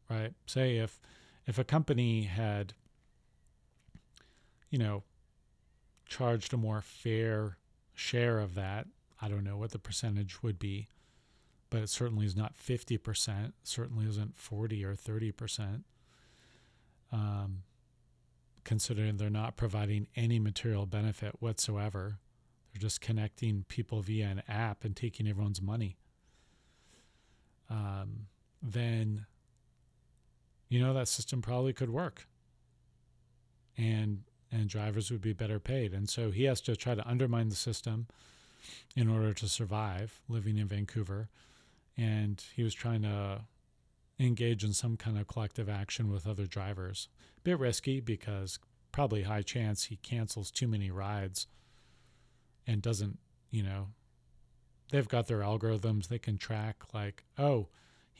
Right? 0.08 0.32
Say 0.46 0.78
if 0.78 1.00
if 1.46 1.58
a 1.58 1.64
company 1.64 2.22
had, 2.22 2.74
you 4.70 4.78
know, 4.78 5.02
charged 6.06 6.54
a 6.54 6.56
more 6.56 6.80
fair 6.80 7.58
share 7.94 8.38
of 8.38 8.54
that, 8.54 8.86
I 9.20 9.28
don't 9.28 9.44
know 9.44 9.56
what 9.56 9.70
the 9.70 9.78
percentage 9.78 10.42
would 10.42 10.58
be, 10.58 10.88
but 11.70 11.82
it 11.82 11.88
certainly 11.88 12.26
is 12.26 12.36
not 12.36 12.54
50%, 12.56 13.52
certainly 13.62 14.06
isn't 14.06 14.36
40 14.36 14.84
or 14.84 14.94
30%. 14.94 15.82
Um, 17.12 17.62
considering 18.64 19.16
they're 19.16 19.30
not 19.30 19.56
providing 19.56 20.06
any 20.16 20.38
material 20.38 20.86
benefit 20.86 21.34
whatsoever. 21.40 22.18
They're 22.72 22.80
just 22.80 23.00
connecting 23.00 23.64
people 23.68 24.00
via 24.02 24.26
an 24.28 24.42
app 24.48 24.84
and 24.84 24.96
taking 24.96 25.28
everyone's 25.28 25.60
money. 25.60 25.96
Um, 27.68 28.26
then 28.62 29.26
you 30.68 30.80
know 30.80 30.94
that 30.94 31.08
system 31.08 31.42
probably 31.42 31.72
could 31.72 31.90
work 31.90 32.26
and 33.76 34.22
and 34.50 34.68
drivers 34.68 35.10
would 35.10 35.20
be 35.20 35.32
better 35.32 35.58
paid 35.58 35.92
and 35.92 36.08
so 36.08 36.30
he 36.30 36.44
has 36.44 36.60
to 36.62 36.76
try 36.76 36.94
to 36.94 37.06
undermine 37.06 37.48
the 37.48 37.54
system 37.54 38.06
in 38.94 39.08
order 39.08 39.32
to 39.32 39.48
survive 39.48 40.20
living 40.28 40.58
in 40.58 40.66
Vancouver 40.66 41.28
and 41.96 42.42
he 42.54 42.62
was 42.62 42.72
trying 42.72 43.02
to 43.02 43.40
engage 44.22 44.64
in 44.64 44.72
some 44.72 44.96
kind 44.96 45.18
of 45.18 45.26
collective 45.26 45.68
action 45.68 46.10
with 46.10 46.26
other 46.26 46.46
drivers 46.46 47.08
bit 47.44 47.58
risky 47.58 48.00
because 48.00 48.58
probably 48.92 49.22
high 49.22 49.42
chance 49.42 49.84
he 49.84 49.96
cancels 49.96 50.50
too 50.50 50.68
many 50.68 50.90
rides 50.90 51.46
and 52.66 52.82
doesn't 52.82 53.18
you 53.50 53.62
know 53.62 53.88
they've 54.90 55.08
got 55.08 55.26
their 55.26 55.40
algorithms 55.40 56.08
they 56.08 56.18
can 56.18 56.38
track 56.38 56.76
like 56.94 57.24
oh 57.38 57.68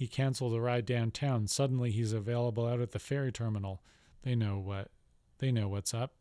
he 0.03 0.09
canceled 0.09 0.55
a 0.55 0.61
ride 0.61 0.87
downtown. 0.87 1.47
Suddenly 1.47 1.91
he's 1.91 2.12
available 2.12 2.67
out 2.67 2.81
at 2.81 2.93
the 2.93 2.99
ferry 2.99 3.31
terminal. 3.31 3.83
They 4.23 4.35
know 4.35 4.59
what 4.59 4.91
they 5.38 5.53
know 5.53 5.69
what's 5.69 5.93
up. 5.95 6.15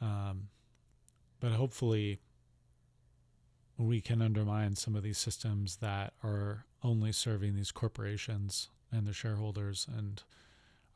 Um, 0.00 0.48
but 1.40 1.52
hopefully 1.52 2.20
we 3.78 4.00
can 4.00 4.22
undermine 4.22 4.76
some 4.76 4.94
of 4.94 5.02
these 5.02 5.18
systems 5.18 5.76
that 5.76 6.12
are 6.22 6.64
only 6.82 7.12
serving 7.12 7.56
these 7.56 7.72
corporations 7.72 8.68
and 8.92 9.06
their 9.06 9.14
shareholders 9.14 9.86
and 9.96 10.22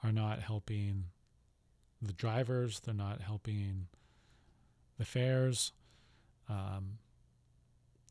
are 0.05 0.13
not 0.13 0.41
helping 0.41 1.05
the 2.01 2.13
drivers, 2.13 2.81
they're 2.81 2.95
not 2.95 3.21
helping 3.21 3.89
the 4.99 5.05
fares. 5.05 5.73
Um, 6.49 6.99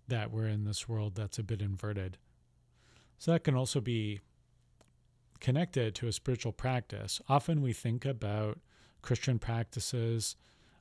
that 0.08 0.32
we're 0.32 0.48
in 0.48 0.64
this 0.64 0.88
world 0.88 1.16
that's 1.16 1.40
a 1.40 1.44
bit 1.44 1.62
inverted. 1.62 2.18
So 3.18 3.32
that 3.32 3.44
can 3.44 3.56
also 3.56 3.82
be 3.82 4.22
connected 5.40 5.96
to 5.96 6.08
a 6.08 6.12
spiritual 6.12 6.52
practice. 6.52 7.22
Often 7.28 7.62
we 7.62 7.74
think 7.74 8.06
about 8.06 8.60
Christian 9.02 9.40
practices, 9.40 10.36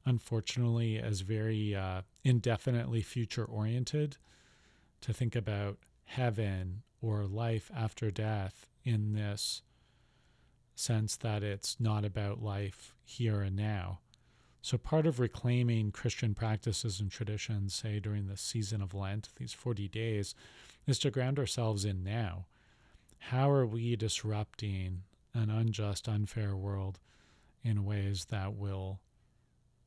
unfortunately, 0.06 0.98
as 0.98 1.20
very 1.20 1.74
uh, 1.74 2.02
indefinitely 2.24 3.02
future 3.02 3.44
oriented, 3.44 4.16
to 5.02 5.12
think 5.12 5.36
about 5.36 5.78
heaven 6.04 6.82
or 7.02 7.26
life 7.26 7.70
after 7.76 8.10
death 8.10 8.68
in 8.84 9.12
this 9.12 9.62
sense 10.74 11.16
that 11.16 11.42
it's 11.42 11.78
not 11.80 12.04
about 12.04 12.42
life 12.42 12.94
here 13.04 13.40
and 13.40 13.56
now. 13.56 13.98
So, 14.62 14.78
part 14.78 15.06
of 15.06 15.20
reclaiming 15.20 15.92
Christian 15.92 16.34
practices 16.34 17.00
and 17.00 17.10
traditions, 17.10 17.74
say 17.74 18.00
during 18.00 18.26
the 18.26 18.36
season 18.36 18.82
of 18.82 18.94
Lent, 18.94 19.28
these 19.36 19.52
40 19.52 19.88
days, 19.88 20.34
is 20.86 20.98
to 21.00 21.10
ground 21.10 21.38
ourselves 21.38 21.84
in 21.84 22.02
now. 22.02 22.46
How 23.18 23.50
are 23.50 23.66
we 23.66 23.96
disrupting 23.96 25.02
an 25.34 25.50
unjust, 25.50 26.08
unfair 26.08 26.56
world 26.56 26.98
in 27.62 27.84
ways 27.84 28.26
that 28.26 28.54
will 28.54 29.00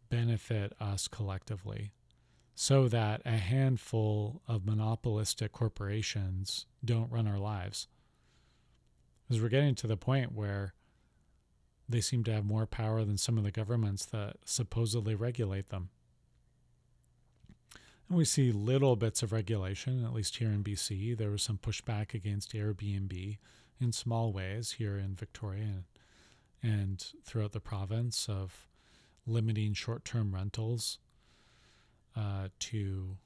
benefit 0.09 0.73
us 0.79 1.07
collectively 1.07 1.91
so 2.55 2.87
that 2.87 3.21
a 3.25 3.37
handful 3.37 4.41
of 4.47 4.65
monopolistic 4.65 5.51
corporations 5.51 6.65
don't 6.83 7.11
run 7.11 7.27
our 7.27 7.39
lives? 7.39 7.87
Because 9.27 9.41
we're 9.41 9.49
getting 9.49 9.75
to 9.75 9.87
the 9.87 9.97
point 9.97 10.33
where 10.33 10.73
they 11.87 12.01
seem 12.01 12.23
to 12.23 12.33
have 12.33 12.45
more 12.45 12.67
power 12.67 13.03
than 13.03 13.17
some 13.17 13.37
of 13.37 13.43
the 13.43 13.51
governments 13.51 14.05
that 14.05 14.37
supposedly 14.45 15.15
regulate 15.15 15.69
them. 15.69 15.89
And 18.07 18.17
we 18.17 18.25
see 18.25 18.51
little 18.51 18.95
bits 18.95 19.23
of 19.23 19.31
regulation, 19.31 20.03
at 20.03 20.13
least 20.13 20.37
here 20.37 20.49
in 20.49 20.63
BC. 20.63 21.17
There 21.17 21.31
was 21.31 21.43
some 21.43 21.57
pushback 21.57 22.13
against 22.13 22.53
Airbnb 22.53 23.37
in 23.79 23.91
small 23.91 24.31
ways 24.31 24.73
here 24.73 24.97
in 24.97 25.15
Victoria 25.15 25.83
and, 26.61 26.71
and 26.71 27.05
throughout 27.23 27.51
the 27.51 27.59
province 27.59 28.27
of 28.27 28.68
limiting 29.29 29.73
short 29.73 30.03
term 30.03 30.33
rentals 30.33 30.99
uh, 32.15 32.49
to 32.59 33.17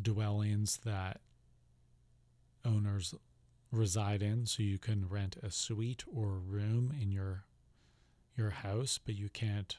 dwellings 0.00 0.78
that 0.84 1.20
owners 2.64 3.14
reside 3.70 4.22
in. 4.22 4.46
So 4.46 4.62
you 4.62 4.78
can 4.78 5.08
rent 5.08 5.36
a 5.42 5.50
suite 5.50 6.04
or 6.14 6.26
a 6.26 6.38
room 6.38 6.94
in 7.00 7.10
your 7.10 7.44
your 8.36 8.50
house, 8.50 8.98
but 9.04 9.14
you 9.14 9.28
can't 9.28 9.76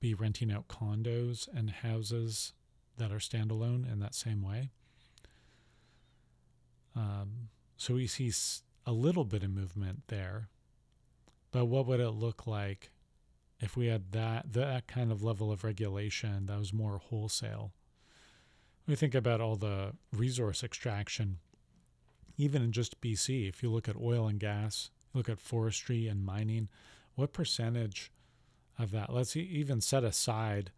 be 0.00 0.14
renting 0.14 0.50
out 0.50 0.68
condos 0.68 1.48
and 1.52 1.70
houses 1.70 2.52
that 2.96 3.12
are 3.12 3.18
standalone 3.18 3.90
in 3.90 4.00
that 4.00 4.14
same 4.14 4.42
way. 4.42 4.70
Um, 6.96 7.48
so 7.76 7.94
we 7.94 8.06
see 8.08 8.32
a 8.84 8.92
little 8.92 9.24
bit 9.24 9.44
of 9.44 9.50
movement 9.50 10.02
there, 10.08 10.48
but 11.52 11.66
what 11.66 11.86
would 11.86 12.00
it 12.00 12.10
look 12.10 12.46
like 12.46 12.90
if 13.60 13.76
we 13.76 13.86
had 13.86 14.12
that 14.12 14.52
that 14.52 14.86
kind 14.86 15.10
of 15.10 15.22
level 15.22 15.50
of 15.50 15.64
regulation 15.64 16.46
that 16.46 16.58
was 16.58 16.72
more 16.72 16.98
wholesale? 16.98 17.72
We 18.86 18.94
think 18.96 19.14
about 19.14 19.40
all 19.40 19.56
the 19.56 19.92
resource 20.12 20.64
extraction, 20.64 21.38
even 22.36 22.62
in 22.62 22.72
just 22.72 23.00
BC. 23.00 23.48
If 23.48 23.62
you 23.62 23.70
look 23.70 23.88
at 23.88 23.96
oil 23.96 24.26
and 24.26 24.40
gas, 24.40 24.90
look 25.12 25.28
at 25.28 25.38
forestry 25.38 26.08
and 26.08 26.24
mining, 26.24 26.68
what 27.14 27.32
percentage 27.32 28.10
of 28.78 28.92
that, 28.92 29.12
let's 29.12 29.36
even 29.36 29.80
set 29.80 30.04
aside 30.04 30.70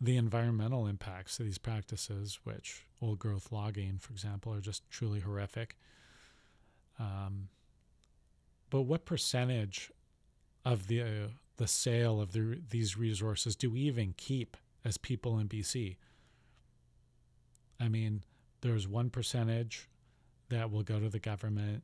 the 0.00 0.16
environmental 0.16 0.86
impacts 0.86 1.38
of 1.38 1.44
these 1.44 1.58
practices, 1.58 2.40
which 2.44 2.86
old 3.02 3.18
growth 3.18 3.52
logging, 3.52 3.98
for 4.00 4.12
example, 4.12 4.52
are 4.54 4.60
just 4.60 4.88
truly 4.90 5.20
horrific. 5.20 5.76
Um, 6.98 7.48
but 8.70 8.82
what 8.82 9.04
percentage 9.04 9.90
of 10.64 10.86
the 10.86 11.02
uh, 11.02 11.04
the 11.60 11.68
sale 11.68 12.22
of 12.22 12.32
the, 12.32 12.58
these 12.70 12.96
resources 12.96 13.54
do 13.54 13.70
we 13.70 13.80
even 13.80 14.14
keep 14.16 14.56
as 14.82 14.96
people 14.96 15.38
in 15.38 15.46
BC? 15.46 15.98
I 17.78 17.86
mean, 17.86 18.24
there's 18.62 18.88
one 18.88 19.10
percentage 19.10 19.90
that 20.48 20.70
will 20.70 20.82
go 20.82 20.98
to 20.98 21.10
the 21.10 21.18
government, 21.18 21.82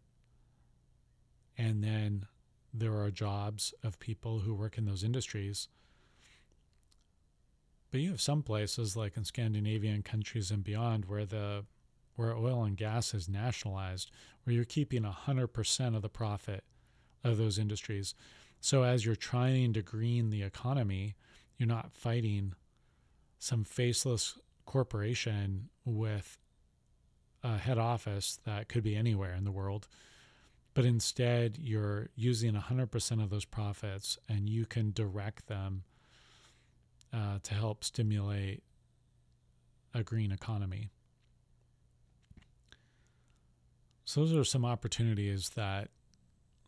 and 1.58 1.84
then 1.84 2.24
there 2.72 2.94
are 2.94 3.10
jobs 3.10 3.74
of 3.84 4.00
people 4.00 4.38
who 4.40 4.54
work 4.54 4.78
in 4.78 4.86
those 4.86 5.04
industries. 5.04 5.68
But 7.90 8.00
you 8.00 8.12
have 8.12 8.20
some 8.22 8.42
places 8.42 8.96
like 8.96 9.18
in 9.18 9.24
Scandinavian 9.24 10.02
countries 10.02 10.50
and 10.50 10.64
beyond 10.64 11.04
where 11.04 11.26
the 11.26 11.66
where 12.14 12.34
oil 12.34 12.64
and 12.64 12.78
gas 12.78 13.12
is 13.12 13.28
nationalized, 13.28 14.10
where 14.44 14.56
you're 14.56 14.64
keeping 14.64 15.02
100% 15.02 15.94
of 15.94 16.00
the 16.00 16.08
profit 16.08 16.64
of 17.22 17.36
those 17.36 17.58
industries. 17.58 18.14
So 18.60 18.82
as 18.82 19.04
you're 19.04 19.14
trying 19.14 19.72
to 19.74 19.82
green 19.82 20.30
the 20.30 20.42
economy, 20.42 21.14
you're 21.56 21.68
not 21.68 21.92
fighting 21.92 22.54
some 23.38 23.64
faceless 23.64 24.38
corporation 24.64 25.68
with 25.84 26.38
a 27.42 27.58
head 27.58 27.78
office 27.78 28.38
that 28.44 28.68
could 28.68 28.82
be 28.82 28.96
anywhere 28.96 29.34
in 29.34 29.44
the 29.44 29.52
world. 29.52 29.86
But 30.74 30.84
instead, 30.84 31.56
you're 31.58 32.10
using 32.16 32.54
100% 32.54 33.22
of 33.22 33.30
those 33.30 33.44
profits 33.44 34.18
and 34.28 34.48
you 34.48 34.66
can 34.66 34.92
direct 34.92 35.46
them 35.46 35.84
uh, 37.14 37.38
to 37.44 37.54
help 37.54 37.82
stimulate 37.82 38.62
a 39.94 40.02
green 40.02 40.32
economy. 40.32 40.90
So, 44.04 44.20
those 44.20 44.34
are 44.34 44.44
some 44.44 44.64
opportunities 44.64 45.50
that 45.50 45.88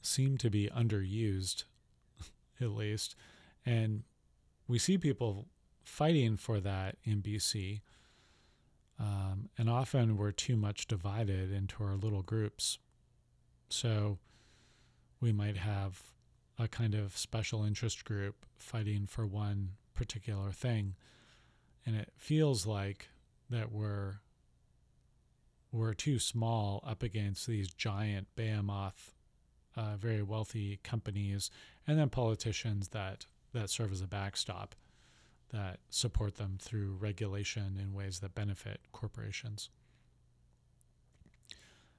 seem 0.01 0.38
to 0.38 0.48
be 0.48 0.68
underused 0.74 1.64
at 2.61 2.71
least. 2.71 3.14
And 3.64 4.05
we 4.66 4.79
see 4.79 4.99
people 4.99 5.49
fighting 5.85 6.37
for 6.37 6.61
that 6.61 6.97
in 7.05 7.23
BC. 7.23 7.81
Um, 9.01 9.49
and 9.57 9.71
often 9.71 10.16
we're 10.16 10.33
too 10.33 10.57
much 10.57 10.87
divided 10.87 11.53
into 11.53 11.83
our 11.83 11.97
little 11.97 12.23
groups. 12.23 12.79
So 13.68 14.18
we 15.21 15.33
might 15.33 15.57
have 15.57 16.03
a 16.59 16.68
kind 16.68 16.94
of 16.94 17.16
special 17.16 17.64
interest 17.64 18.05
group 18.05 18.47
fighting 18.57 19.07
for 19.07 19.27
one 19.27 19.71
particular 19.94 20.51
thing. 20.51 20.94
And 21.87 21.97
it 21.97 22.12
feels 22.16 22.66
like 22.66 23.09
that 23.51 23.73
we're 23.73 24.21
we're 25.71 25.94
too 25.94 26.18
small 26.18 26.83
up 26.87 27.03
against 27.03 27.47
these 27.47 27.73
giant 27.73 28.27
behemoth 28.35 29.14
uh, 29.79 29.97
very 29.97 30.23
wealthy 30.23 30.81
companies, 30.83 31.51
and 31.87 31.99
then 31.99 32.09
politicians 32.09 32.88
that 32.88 33.27
that 33.53 33.71
serve 33.71 33.93
as 33.93 34.03
a 34.03 34.07
backstop 34.07 34.75
that 35.53 35.79
support 35.88 36.37
them 36.37 36.59
through 36.61 36.99
regulation 37.01 37.79
in 37.81 37.95
ways 37.95 38.19
that 38.21 38.35
benefit 38.35 38.81
corporations. 38.93 39.71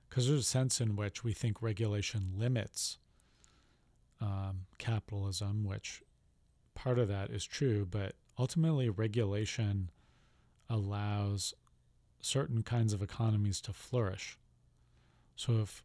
Because 0.08 0.28
there's 0.28 0.42
a 0.42 0.44
sense 0.44 0.80
in 0.82 0.96
which 0.96 1.24
we 1.24 1.34
think 1.34 1.62
regulation 1.62 2.34
limits 2.36 3.00
um, 4.22 4.65
capitalism, 4.78 5.63
which 5.63 6.04
part 6.76 7.00
of 7.00 7.08
that 7.08 7.30
is 7.32 7.46
true, 7.46 7.88
but 7.89 8.13
ultimately, 8.38 8.89
regulation 8.89 9.89
allows 10.70 11.54
certain 12.22 12.62
kinds 12.62 12.94
of 12.94 13.02
economies 13.02 13.62
to 13.62 13.74
flourish. 13.74 14.38
So 15.36 15.60
if 15.62 15.84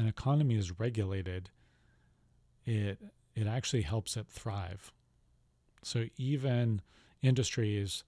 an 0.00 0.08
economy 0.08 0.56
is 0.56 0.78
regulated, 0.80 1.50
it 2.64 2.98
it 3.34 3.46
actually 3.46 3.82
helps 3.82 4.16
it 4.16 4.26
thrive. 4.26 4.92
So 5.82 6.06
even 6.16 6.82
industries 7.22 8.02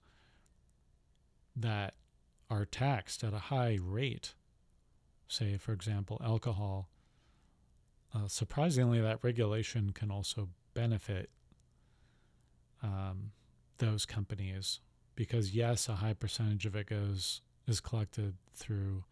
that 1.55 1.93
are 2.49 2.65
taxed 2.65 3.23
at 3.23 3.33
a 3.33 3.39
high 3.39 3.77
rate, 3.81 4.33
say 5.27 5.57
for 5.57 5.71
example 5.71 6.19
alcohol, 6.23 6.89
uh, 8.13 8.27
surprisingly 8.27 8.99
that 8.99 9.23
regulation 9.23 9.91
can 9.91 10.11
also 10.11 10.49
benefit 10.73 11.29
um, 12.81 13.31
those 13.77 14.05
companies 14.05 14.79
because 15.15 15.53
yes, 15.55 15.87
a 15.87 15.95
high 15.95 16.13
percentage 16.13 16.65
of 16.65 16.75
it 16.75 16.87
goes 16.87 17.41
is 17.67 17.79
collected 17.79 18.35
through 18.55 19.03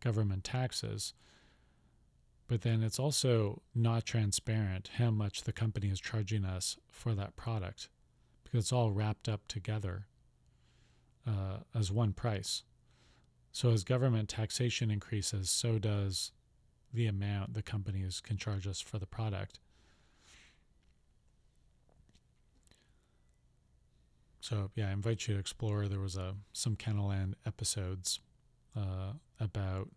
government 0.00 0.44
taxes, 0.44 1.14
but 2.52 2.60
then 2.60 2.82
it's 2.82 2.98
also 2.98 3.62
not 3.74 4.04
transparent 4.04 4.90
how 4.98 5.10
much 5.10 5.44
the 5.44 5.54
company 5.54 5.88
is 5.88 5.98
charging 5.98 6.44
us 6.44 6.76
for 6.90 7.14
that 7.14 7.34
product 7.34 7.88
because 8.44 8.64
it's 8.64 8.72
all 8.74 8.90
wrapped 8.90 9.26
up 9.26 9.40
together 9.48 10.04
uh, 11.26 11.60
as 11.74 11.90
one 11.90 12.12
price. 12.12 12.64
So 13.52 13.70
as 13.70 13.84
government 13.84 14.28
taxation 14.28 14.90
increases, 14.90 15.48
so 15.48 15.78
does 15.78 16.32
the 16.92 17.06
amount 17.06 17.54
the 17.54 17.62
companies 17.62 18.20
can 18.20 18.36
charge 18.36 18.66
us 18.66 18.82
for 18.82 18.98
the 18.98 19.06
product. 19.06 19.58
So 24.40 24.70
yeah, 24.74 24.90
I 24.90 24.92
invite 24.92 25.26
you 25.26 25.32
to 25.32 25.40
explore. 25.40 25.88
There 25.88 26.00
was 26.00 26.18
a 26.18 26.34
some 26.52 26.76
Canadaland 26.76 27.32
episodes 27.46 28.20
uh, 28.76 29.14
about 29.40 29.88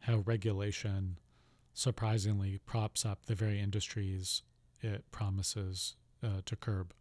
how 0.00 0.20
regulation 0.24 1.18
surprisingly 1.78 2.58
props 2.66 3.06
up 3.06 3.26
the 3.26 3.36
very 3.36 3.60
industries 3.60 4.42
it 4.82 5.08
promises 5.12 5.94
uh, 6.24 6.40
to 6.44 6.56
curb. 6.56 6.92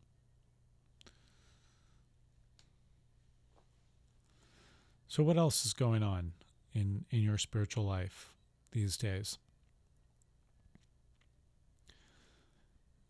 So, 5.07 5.23
what 5.23 5.35
else 5.35 5.65
is 5.65 5.73
going 5.73 6.03
on 6.03 6.33
in, 6.73 7.05
in 7.09 7.21
your 7.21 7.39
spiritual 7.39 7.85
life 7.85 8.33
these 8.71 8.97
days? 8.97 9.39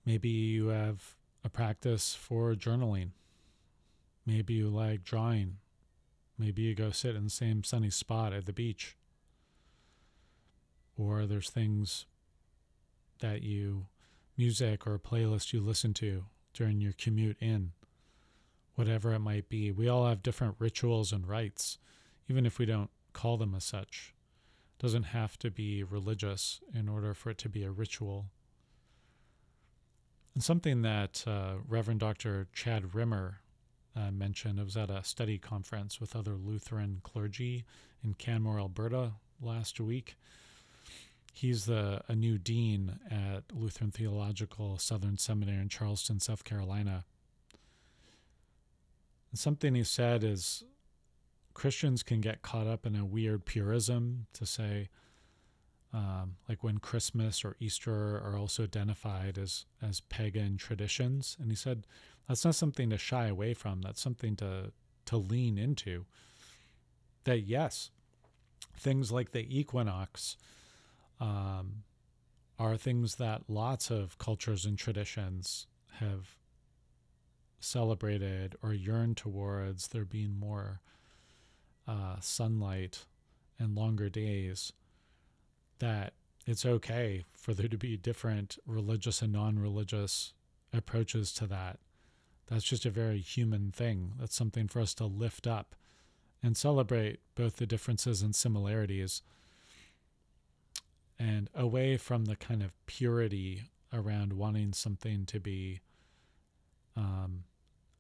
Maybe 0.06 0.30
you 0.30 0.68
have 0.68 1.16
a 1.44 1.50
practice 1.50 2.16
for 2.16 2.54
journaling. 2.54 3.10
Maybe 4.26 4.54
you 4.54 4.70
like 4.70 5.04
drawing. 5.04 5.58
Maybe 6.38 6.62
you 6.62 6.76
go 6.76 6.92
sit 6.92 7.18
in 7.18 7.26
the 7.26 7.30
same 7.30 7.66
sunny 7.66 7.90
spot 7.90 8.32
at 8.32 8.46
the 8.46 8.54
beach 8.54 8.96
or 10.98 11.26
there's 11.26 11.50
things 11.50 12.06
that 13.20 13.44
you 13.44 13.86
music 14.38 14.86
or 14.86 14.96
a 14.96 15.00
playlist 15.00 15.54
you 15.54 15.62
listen 15.62 15.94
to 15.94 16.26
during 16.54 16.82
your 16.82 16.94
commute 16.94 17.38
in 17.40 17.72
whatever 18.76 19.14
it 19.14 19.20
might 19.20 19.50
be. 19.50 19.72
We 19.72 19.88
all 19.88 20.08
have 20.08 20.22
different 20.22 20.56
rituals 20.60 21.12
and 21.12 21.28
rites 21.28 21.78
even 22.30 22.46
if 22.46 22.60
we 22.60 22.66
don't 22.66 22.90
call 23.14 23.38
them 23.38 23.56
as 23.56 23.64
such. 23.64 24.14
It 24.78 24.82
doesn't 24.82 25.04
have 25.04 25.38
to 25.40 25.50
be 25.50 25.84
religious 25.84 26.60
in 26.74 26.88
order 26.88 27.14
for 27.14 27.30
it 27.32 27.38
to 27.40 27.50
be 27.50 27.64
a 27.64 27.72
ritual. 27.72 28.26
And 30.34 30.44
something 30.44 30.84
that 30.84 31.24
uh, 31.26 31.56
reverend 31.68 32.02
dr 32.02 32.48
chad 32.54 32.94
rimmer 32.94 33.40
uh, 33.96 34.12
mentioned 34.12 34.60
it 34.60 34.64
was 34.66 34.78
at 34.78 34.92
a 34.92 35.04
study 35.04 35.40
conference 35.40 36.00
with 36.00 36.16
other 36.16 36.36
lutheran 36.36 37.00
clergy 37.02 37.66
in 38.04 38.14
canmore 38.14 38.60
alberta 38.60 39.14
last 39.42 39.80
week 39.80 40.16
he's 41.38 41.66
the 41.66 42.02
a 42.08 42.16
new 42.16 42.38
dean 42.38 43.00
at 43.12 43.44
Lutheran 43.54 43.92
Theological 43.92 44.80
Southern 44.80 45.18
Seminary 45.18 45.62
in 45.62 45.70
Charleston, 45.70 46.20
South 46.20 46.44
Carolina. 46.44 47.06
And 49.32 49.40
something 49.40 49.76
he 49.76 49.84
said 49.84 50.24
is 50.24 50.64
Christians 51.54 52.02
can 52.02 52.22
get 52.22 52.42
caught 52.42 52.66
up 52.66 52.86
in 52.88 52.96
a 52.96 53.06
weird 53.06 53.46
purism 53.46 54.26
to 54.34 54.48
say, 54.48 54.90
um, 55.94 56.38
like 56.50 56.64
when 56.64 56.80
Christmas 56.80 57.46
or 57.46 57.56
Easter 57.60 58.18
are 58.18 58.36
also 58.36 58.64
identified 58.64 59.38
as 59.38 59.66
as 59.82 60.02
pagan 60.02 60.58
traditions, 60.58 61.38
and 61.40 61.52
he 61.52 61.56
said 61.56 61.86
that's 62.28 62.46
not 62.46 62.56
something 62.56 62.90
to 62.90 62.98
shy 62.98 63.28
away 63.28 63.54
from. 63.54 63.82
That's 63.82 64.02
something 64.02 64.36
to 64.38 64.72
to 65.06 65.18
lean 65.18 65.60
into. 65.60 66.06
That 67.26 67.42
yes, 67.42 67.92
things 68.76 69.12
like 69.12 69.32
the 69.32 69.46
equinox 69.60 70.36
um, 71.20 71.84
are 72.60 72.78
things 72.78 73.16
that 73.16 73.44
lots 73.48 73.90
of 73.92 74.18
cultures 74.18 74.66
and 74.66 74.78
traditions 74.78 75.68
have 76.00 76.36
celebrated 77.60 78.56
or 78.62 78.74
yearned 78.74 79.18
towards 79.18 79.88
there 79.90 80.06
being 80.06 80.40
more 80.40 80.82
uh, 81.88 82.18
sunlight 82.20 83.06
and 83.60 83.76
longer 83.76 84.10
days 84.10 84.74
that 85.80 86.14
it's 86.46 86.66
okay 86.66 87.24
for 87.34 87.54
there 87.54 87.68
to 87.68 87.78
be 87.78 87.98
different 87.98 88.58
religious 88.66 89.22
and 89.22 89.34
non 89.34 89.60
religious 89.60 90.34
approaches 90.74 91.34
to 91.34 91.48
that. 91.48 91.80
That's 92.48 92.64
just 92.64 92.86
a 92.86 92.90
very 92.90 93.20
human 93.20 93.72
thing. 93.72 94.14
That's 94.20 94.36
something 94.36 94.68
for 94.68 94.80
us 94.80 94.94
to 94.96 95.06
lift 95.06 95.46
up 95.46 95.76
and 96.42 96.56
celebrate 96.56 97.20
both 97.36 97.58
the 97.58 97.66
differences 97.66 98.22
and 98.22 98.34
similarities 98.34 99.22
and 101.20 101.50
away 101.56 101.98
from 101.98 102.26
the 102.26 102.36
kind 102.36 102.62
of 102.62 102.74
purity 102.86 103.64
around 103.94 104.34
wanting 104.34 104.74
something 104.74 105.26
to 105.26 105.40
be 105.40 105.82
um, 106.96 107.44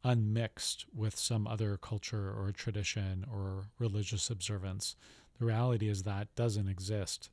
unmixed 0.04 0.86
with 0.94 1.18
some 1.18 1.48
other 1.48 1.78
culture 1.78 2.30
or 2.30 2.52
tradition 2.52 3.26
or 3.32 3.66
religious 3.80 4.30
observance. 4.30 4.96
The 5.40 5.46
reality 5.46 5.88
is 5.90 6.04
that 6.04 6.34
doesn't 6.36 6.68
exist, 6.68 7.30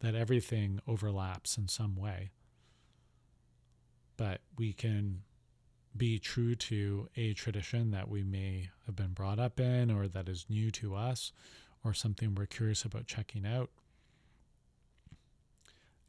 that 0.00 0.14
everything 0.14 0.80
overlaps 0.86 1.56
in 1.56 1.68
some 1.68 1.96
way. 1.96 2.30
But 4.16 4.40
we 4.56 4.72
can 4.72 5.22
be 5.96 6.18
true 6.18 6.54
to 6.54 7.08
a 7.16 7.34
tradition 7.34 7.90
that 7.92 8.08
we 8.08 8.22
may 8.24 8.70
have 8.86 8.96
been 8.96 9.12
brought 9.12 9.38
up 9.38 9.60
in 9.60 9.90
or 9.90 10.08
that 10.08 10.28
is 10.28 10.46
new 10.48 10.70
to 10.72 10.94
us 10.94 11.32
or 11.84 11.94
something 11.94 12.34
we're 12.34 12.46
curious 12.46 12.84
about 12.84 13.06
checking 13.06 13.46
out. 13.46 13.70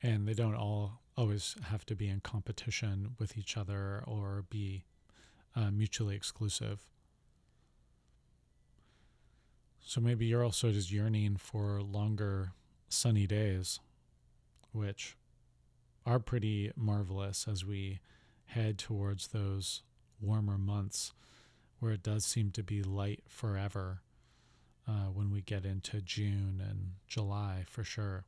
And 0.06 0.28
they 0.28 0.36
don't 0.36 0.54
all 0.54 1.02
always 1.18 1.56
have 1.70 1.84
to 1.88 1.96
be 1.96 2.08
in 2.08 2.20
competition 2.20 3.16
with 3.18 3.36
each 3.40 3.58
other 3.58 4.04
or 4.06 4.46
be 4.52 4.84
uh, 5.56 5.72
mutually 5.72 6.16
exclusive. 6.16 6.86
So 9.80 10.00
maybe 10.00 10.28
you're 10.28 10.44
also 10.44 10.72
just 10.72 10.92
yearning 10.92 11.38
for 11.38 11.82
longer 11.82 12.52
sunny 12.88 13.26
days, 13.26 13.80
which 14.74 15.16
are 16.06 16.20
pretty 16.20 16.72
marvelous 16.76 17.48
as 17.48 17.66
we 17.66 18.00
head 18.46 18.78
towards 18.78 19.30
those 19.30 19.82
warmer 20.22 20.58
months 20.60 21.14
where 21.80 21.94
it 21.94 22.04
does 22.04 22.26
seem 22.26 22.52
to 22.52 22.62
be 22.62 22.84
light 22.84 23.24
forever 23.28 24.02
uh, 24.88 25.10
when 25.12 25.32
we 25.32 25.42
get 25.42 25.66
into 25.66 26.00
June 26.00 26.62
and 26.64 26.92
July 27.08 27.64
for 27.68 27.84
sure. 27.84 28.26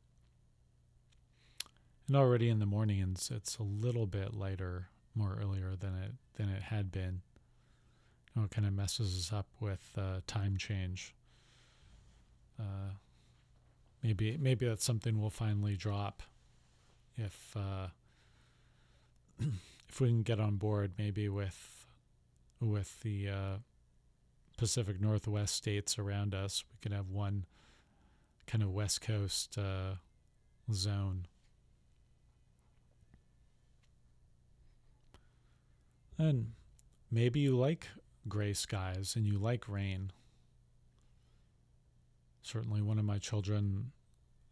And 2.07 2.15
already 2.15 2.49
in 2.49 2.59
the 2.59 2.65
mornings, 2.65 3.31
it's 3.33 3.57
a 3.57 3.63
little 3.63 4.05
bit 4.05 4.33
lighter 4.33 4.87
more 5.13 5.37
earlier 5.41 5.75
than 5.75 5.93
it 5.95 6.11
than 6.35 6.49
it 6.49 6.63
had 6.63 6.91
been. 6.91 7.21
You 8.33 8.41
know, 8.41 8.45
it 8.45 8.51
kind 8.51 8.65
of 8.65 8.73
messes 8.73 9.17
us 9.17 9.33
up 9.33 9.47
with 9.59 9.91
uh, 9.97 10.21
time 10.25 10.57
change. 10.57 11.13
Uh, 12.59 12.93
maybe 14.01 14.37
maybe 14.37 14.65
that's 14.65 14.85
something 14.85 15.19
we'll 15.19 15.29
finally 15.29 15.75
drop 15.75 16.23
if 17.17 17.55
uh, 17.57 17.87
if 19.89 19.99
we 19.99 20.07
can 20.07 20.23
get 20.23 20.39
on 20.39 20.55
board. 20.55 20.93
Maybe 20.97 21.27
with 21.27 21.85
with 22.61 23.01
the 23.01 23.29
uh, 23.29 23.55
Pacific 24.57 25.01
Northwest 25.01 25.55
states 25.55 25.99
around 25.99 26.33
us, 26.33 26.63
we 26.71 26.77
can 26.81 26.93
have 26.93 27.09
one 27.09 27.45
kind 28.45 28.63
of 28.63 28.71
West 28.71 29.01
Coast 29.01 29.57
uh, 29.57 29.95
zone 30.71 31.27
And 36.17 36.53
maybe 37.11 37.39
you 37.39 37.57
like 37.57 37.87
gray 38.27 38.53
skies 38.53 39.15
and 39.15 39.25
you 39.25 39.37
like 39.37 39.67
rain. 39.67 40.11
Certainly, 42.41 42.81
one 42.81 42.97
of 42.97 43.05
my 43.05 43.19
children 43.19 43.91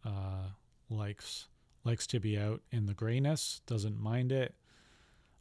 uh, 0.04 0.50
likes 0.90 1.48
likes 1.84 2.06
to 2.08 2.20
be 2.20 2.38
out 2.38 2.62
in 2.70 2.86
the 2.86 2.94
grayness. 2.94 3.62
Doesn't 3.66 3.98
mind 3.98 4.32
it. 4.32 4.54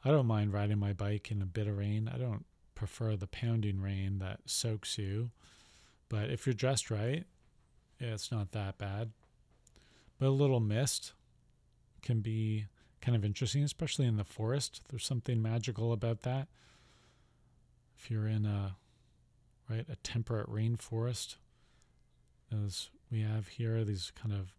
I 0.03 0.09
don't 0.11 0.27
mind 0.27 0.53
riding 0.53 0.77
my 0.77 0.93
bike 0.93 1.31
in 1.31 1.41
a 1.41 1.47
bit 1.47 1.67
of 1.67 1.77
rain. 1.77 2.09
I 2.13 2.17
don't 2.17 2.45
prefer 2.75 3.15
the 3.15 3.27
pounding 3.27 3.81
rain 3.81 4.19
that 4.19 4.41
soaks 4.45 4.97
you. 4.97 5.31
But 6.07 6.29
if 6.29 6.45
you're 6.45 6.53
dressed 6.53 6.91
right, 6.91 7.25
it's 7.99 8.31
not 8.31 8.51
that 8.51 8.77
bad. 8.77 9.11
But 10.19 10.27
a 10.27 10.29
little 10.29 10.59
mist 10.59 11.13
can 12.03 12.21
be 12.21 12.65
kind 13.05 13.15
of 13.15 13.23
interesting, 13.23 13.63
especially 13.63 14.07
in 14.07 14.17
the 14.17 14.23
forest. 14.23 14.81
There's 14.89 15.05
something 15.05 15.39
magical 15.39 15.93
about 15.93 16.21
that. 16.21 16.47
If 17.99 18.09
you're 18.09 18.27
in 18.27 18.45
a 18.45 18.77
right 19.69 19.85
a 19.87 19.95
temperate 19.97 20.49
rainforest, 20.49 21.35
as 22.51 22.89
we 23.11 23.21
have 23.21 23.47
here, 23.47 23.83
these 23.83 24.11
kind 24.19 24.33
of 24.33 24.53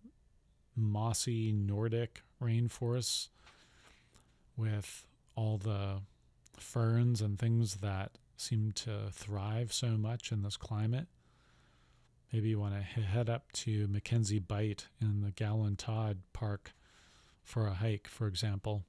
mossy 0.77 1.53
Nordic 1.53 2.23
rainforests 2.41 3.29
with 4.57 5.07
all 5.35 5.59
the 5.59 6.03
ferns 6.57 7.21
and 7.21 7.39
things 7.39 7.77
that 7.77 8.13
seem 8.37 8.73
to 8.73 9.11
thrive 9.11 9.73
so 9.73 9.89
much 9.89 10.31
in 10.31 10.43
this 10.43 10.57
climate. 10.57 11.07
Maybe 12.33 12.51
you 12.51 12.61
want 12.61 12.75
to 12.75 13.01
head 13.01 13.29
up 13.29 13.51
to 13.53 13.89
McKenzie 13.89 14.47
Bight 14.47 14.87
in 15.01 15.23
the 15.23 15.31
Gowlland 15.33 15.79
Tod 15.79 16.19
Park 16.33 16.73
for 17.47 17.69
a 17.69 17.75
hike, 17.75 18.09
for 18.09 18.27
example. 18.27 18.85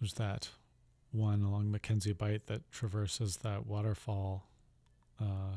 There's 0.00 0.14
that 0.14 0.50
one 1.10 1.42
along 1.42 1.72
McKenzie 1.72 2.16
Bight 2.16 2.46
that 2.46 2.70
traverses 2.70 3.38
that 3.38 3.66
waterfall 3.66 4.46
uh, 5.20 5.56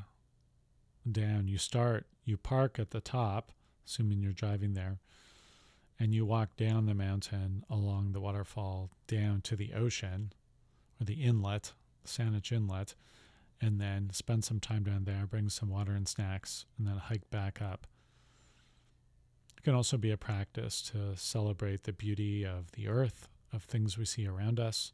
down. 1.10 1.48
You 1.48 1.60
start, 1.60 2.08
you 2.26 2.38
park 2.38 2.80
at 2.80 2.90
the 2.90 3.02
top, 3.02 3.52
assuming 3.86 4.24
you're 4.24 4.34
driving 4.34 4.74
there, 4.74 4.98
and 6.00 6.12
you 6.12 6.26
walk 6.26 6.58
down 6.58 6.88
the 6.88 6.96
mountain 6.96 7.64
along 7.70 8.14
the 8.14 8.20
waterfall 8.20 8.90
down 9.06 9.42
to 9.42 9.56
the 9.56 9.74
ocean 9.74 10.34
or 11.00 11.06
the 11.06 11.24
inlet, 11.24 11.74
the 12.02 12.10
Saanich 12.10 12.52
Inlet, 12.52 12.96
and 13.62 13.80
then 13.80 14.10
spend 14.12 14.44
some 14.44 14.60
time 14.60 14.82
down 14.82 15.04
there, 15.04 15.28
bring 15.28 15.50
some 15.50 15.70
water 15.70 15.92
and 15.92 16.08
snacks, 16.08 16.66
and 16.80 16.88
then 16.88 16.98
hike 16.98 17.30
back 17.30 17.62
up. 17.62 17.86
It 19.62 19.66
can 19.66 19.76
also 19.76 19.96
be 19.96 20.10
a 20.10 20.18
practice 20.18 20.82
to 20.92 21.16
celebrate 21.16 21.84
the 21.84 21.94
beauty 21.94 22.44
of 22.44 22.72
the 22.72 22.88
earth, 22.88 23.28
of 23.54 23.62
things 23.62 23.96
we 23.96 24.06
see 24.06 24.26
around 24.26 24.60
us. 24.60 24.92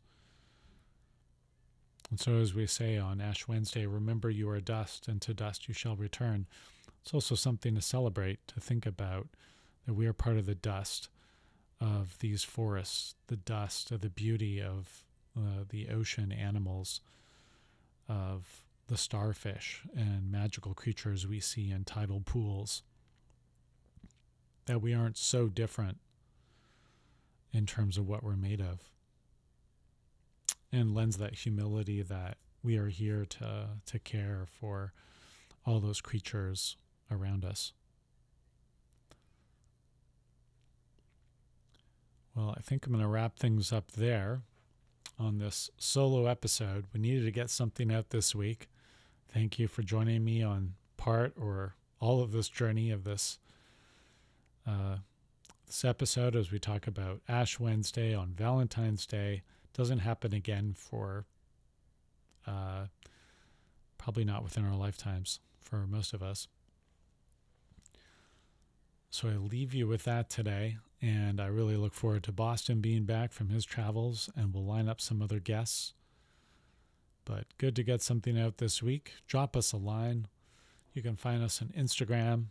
And 2.10 2.20
so, 2.20 2.40
as 2.40 2.54
we 2.54 2.68
say 2.68 2.98
on 2.98 3.22
Ash 3.22 3.48
Wednesday, 3.48 3.86
remember 3.86 4.30
you 4.30 4.50
are 4.50 4.60
dust, 4.60 5.08
and 5.08 5.22
to 5.22 5.34
dust 5.34 5.70
you 5.70 5.74
shall 5.74 5.96
return. 5.96 6.48
It's 7.02 7.14
also 7.14 7.34
something 7.34 7.76
to 7.76 7.82
celebrate, 7.82 8.46
to 8.48 8.60
think 8.60 8.86
about 8.86 9.30
that 9.86 9.94
we 9.94 10.06
are 10.06 10.12
part 10.12 10.36
of 10.36 10.48
the 10.48 10.54
dust 10.56 11.08
of 11.80 12.20
these 12.20 12.44
forests, 12.44 13.16
the 13.28 13.38
dust 13.38 13.90
of 13.92 14.02
the 14.02 14.10
beauty 14.10 14.62
of 14.62 15.06
uh, 15.38 15.64
the 15.70 15.88
ocean 15.88 16.34
animals, 16.34 17.00
of 18.10 18.66
the 18.88 18.98
starfish 18.98 19.84
and 19.96 20.30
magical 20.30 20.74
creatures 20.74 21.26
we 21.26 21.40
see 21.40 21.72
in 21.72 21.86
tidal 21.86 22.20
pools 22.20 22.82
that 24.68 24.82
we 24.82 24.94
aren't 24.94 25.18
so 25.18 25.48
different 25.48 25.98
in 27.52 27.66
terms 27.66 27.98
of 27.98 28.08
what 28.08 28.24
we're 28.24 28.36
made 28.36 28.62
of. 28.62 28.92
And 30.72 30.94
lends 30.94 31.18
that 31.18 31.34
humility 31.34 32.02
that 32.02 32.38
we 32.62 32.78
are 32.78 32.90
here 32.90 33.26
to, 33.26 33.70
to 33.86 34.00
care 34.00 34.46
for 34.46 34.94
all 35.66 35.80
those 35.80 36.02
creatures 36.02 36.78
around 37.10 37.44
us. 37.44 37.72
Well, 42.36 42.54
I 42.56 42.62
think 42.62 42.86
I'm 42.86 42.92
going 42.92 43.02
to 43.02 43.08
wrap 43.08 43.40
things 43.40 43.74
up 43.74 43.94
there 43.94 44.42
on 45.18 45.40
this 45.40 45.72
solo 45.78 46.28
episode. 46.28 46.86
We 46.94 47.00
needed 47.00 47.26
to 47.26 47.32
get 47.32 47.50
something 47.50 47.92
out 47.92 48.12
this 48.12 48.36
week. 48.36 48.70
Thank 49.28 49.58
you 49.58 49.68
for 49.68 49.82
joining 49.82 50.24
me 50.24 50.44
on 50.44 50.74
part 50.98 51.34
or 51.40 51.76
all 52.00 52.22
of 52.22 52.32
this 52.32 52.50
journey 52.50 52.92
of 52.92 53.06
this 53.06 53.40
uh, 54.68 54.98
this 55.66 55.86
episode, 55.86 56.36
as 56.36 56.52
we 56.52 56.60
talk 56.60 56.88
about 56.88 57.22
Ash 57.28 57.60
Wednesday 57.60 58.14
on 58.14 58.34
Valentine's 58.34 59.06
Day, 59.06 59.44
doesn't 59.74 60.00
happen 60.00 60.34
again 60.34 60.74
for 60.76 61.26
uh, 62.46 62.88
probably 63.98 64.26
not 64.26 64.44
within 64.44 64.66
our 64.66 64.76
lifetimes 64.76 65.40
for 65.62 65.88
most 65.88 66.14
of 66.14 66.22
us. 66.22 66.48
So 69.10 69.30
I 69.30 69.38
leave 69.38 69.74
you 69.74 69.88
with 69.88 70.04
that 70.04 70.30
today, 70.30 70.78
and 71.02 71.40
I 71.40 71.48
really 71.48 71.78
look 71.78 71.94
forward 71.94 72.24
to 72.24 72.32
Boston 72.32 72.82
being 72.82 73.04
back 73.04 73.32
from 73.32 73.50
his 73.50 73.66
travels, 73.66 74.30
and 74.36 74.54
we'll 74.54 74.66
line 74.66 74.90
up 74.90 75.00
some 75.00 75.22
other 75.22 75.40
guests. 75.40 75.94
But 77.26 77.46
good 77.58 77.76
to 77.78 77.84
get 77.84 78.02
something 78.02 78.40
out 78.40 78.58
this 78.58 78.82
week. 78.82 79.14
Drop 79.28 79.56
us 79.56 79.74
a 79.74 79.78
line. 79.78 80.28
You 80.94 81.02
can 81.02 81.16
find 81.16 81.44
us 81.44 81.62
on 81.62 81.70
Instagram 81.70 82.46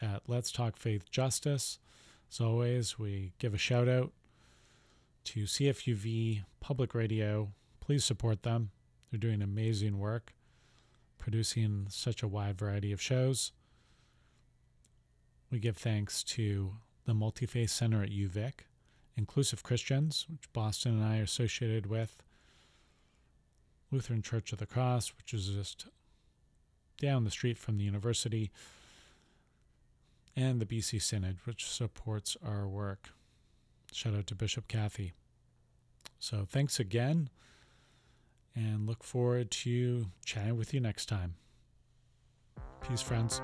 at 0.00 0.22
Let's 0.26 0.52
Talk 0.52 0.76
Faith 0.76 1.10
Justice. 1.10 1.78
As 2.30 2.40
always, 2.40 2.98
we 2.98 3.32
give 3.38 3.54
a 3.54 3.58
shout 3.58 3.88
out 3.88 4.12
to 5.24 5.44
CFUV 5.44 6.44
Public 6.60 6.94
Radio. 6.94 7.52
Please 7.80 8.04
support 8.04 8.42
them. 8.42 8.70
They're 9.10 9.18
doing 9.18 9.42
amazing 9.42 9.98
work, 9.98 10.34
producing 11.18 11.86
such 11.88 12.22
a 12.22 12.28
wide 12.28 12.58
variety 12.58 12.92
of 12.92 13.00
shows. 13.00 13.52
We 15.50 15.58
give 15.58 15.76
thanks 15.76 16.24
to 16.24 16.72
the 17.06 17.14
Multi 17.14 17.46
Faith 17.46 17.70
Center 17.70 18.02
at 18.02 18.10
UVic, 18.10 18.52
Inclusive 19.16 19.62
Christians, 19.62 20.26
which 20.28 20.52
Boston 20.52 21.00
and 21.00 21.04
I 21.04 21.20
are 21.20 21.22
associated 21.22 21.86
with, 21.86 22.16
Lutheran 23.92 24.22
Church 24.22 24.52
of 24.52 24.58
the 24.58 24.66
Cross, 24.66 25.12
which 25.16 25.32
is 25.32 25.48
just 25.48 25.86
down 27.00 27.22
the 27.22 27.30
street 27.30 27.56
from 27.56 27.78
the 27.78 27.84
university, 27.84 28.50
and 30.36 30.60
the 30.60 30.66
BC 30.66 31.00
Synod, 31.00 31.38
which 31.44 31.68
supports 31.68 32.36
our 32.44 32.66
work. 32.66 33.10
Shout 33.92 34.14
out 34.14 34.26
to 34.28 34.34
Bishop 34.34 34.68
Kathy. 34.68 35.12
So 36.18 36.46
thanks 36.48 36.80
again, 36.80 37.30
and 38.54 38.86
look 38.86 39.04
forward 39.04 39.50
to 39.50 40.06
chatting 40.24 40.56
with 40.56 40.74
you 40.74 40.80
next 40.80 41.06
time. 41.06 41.34
Peace, 42.80 43.02
friends. 43.02 43.40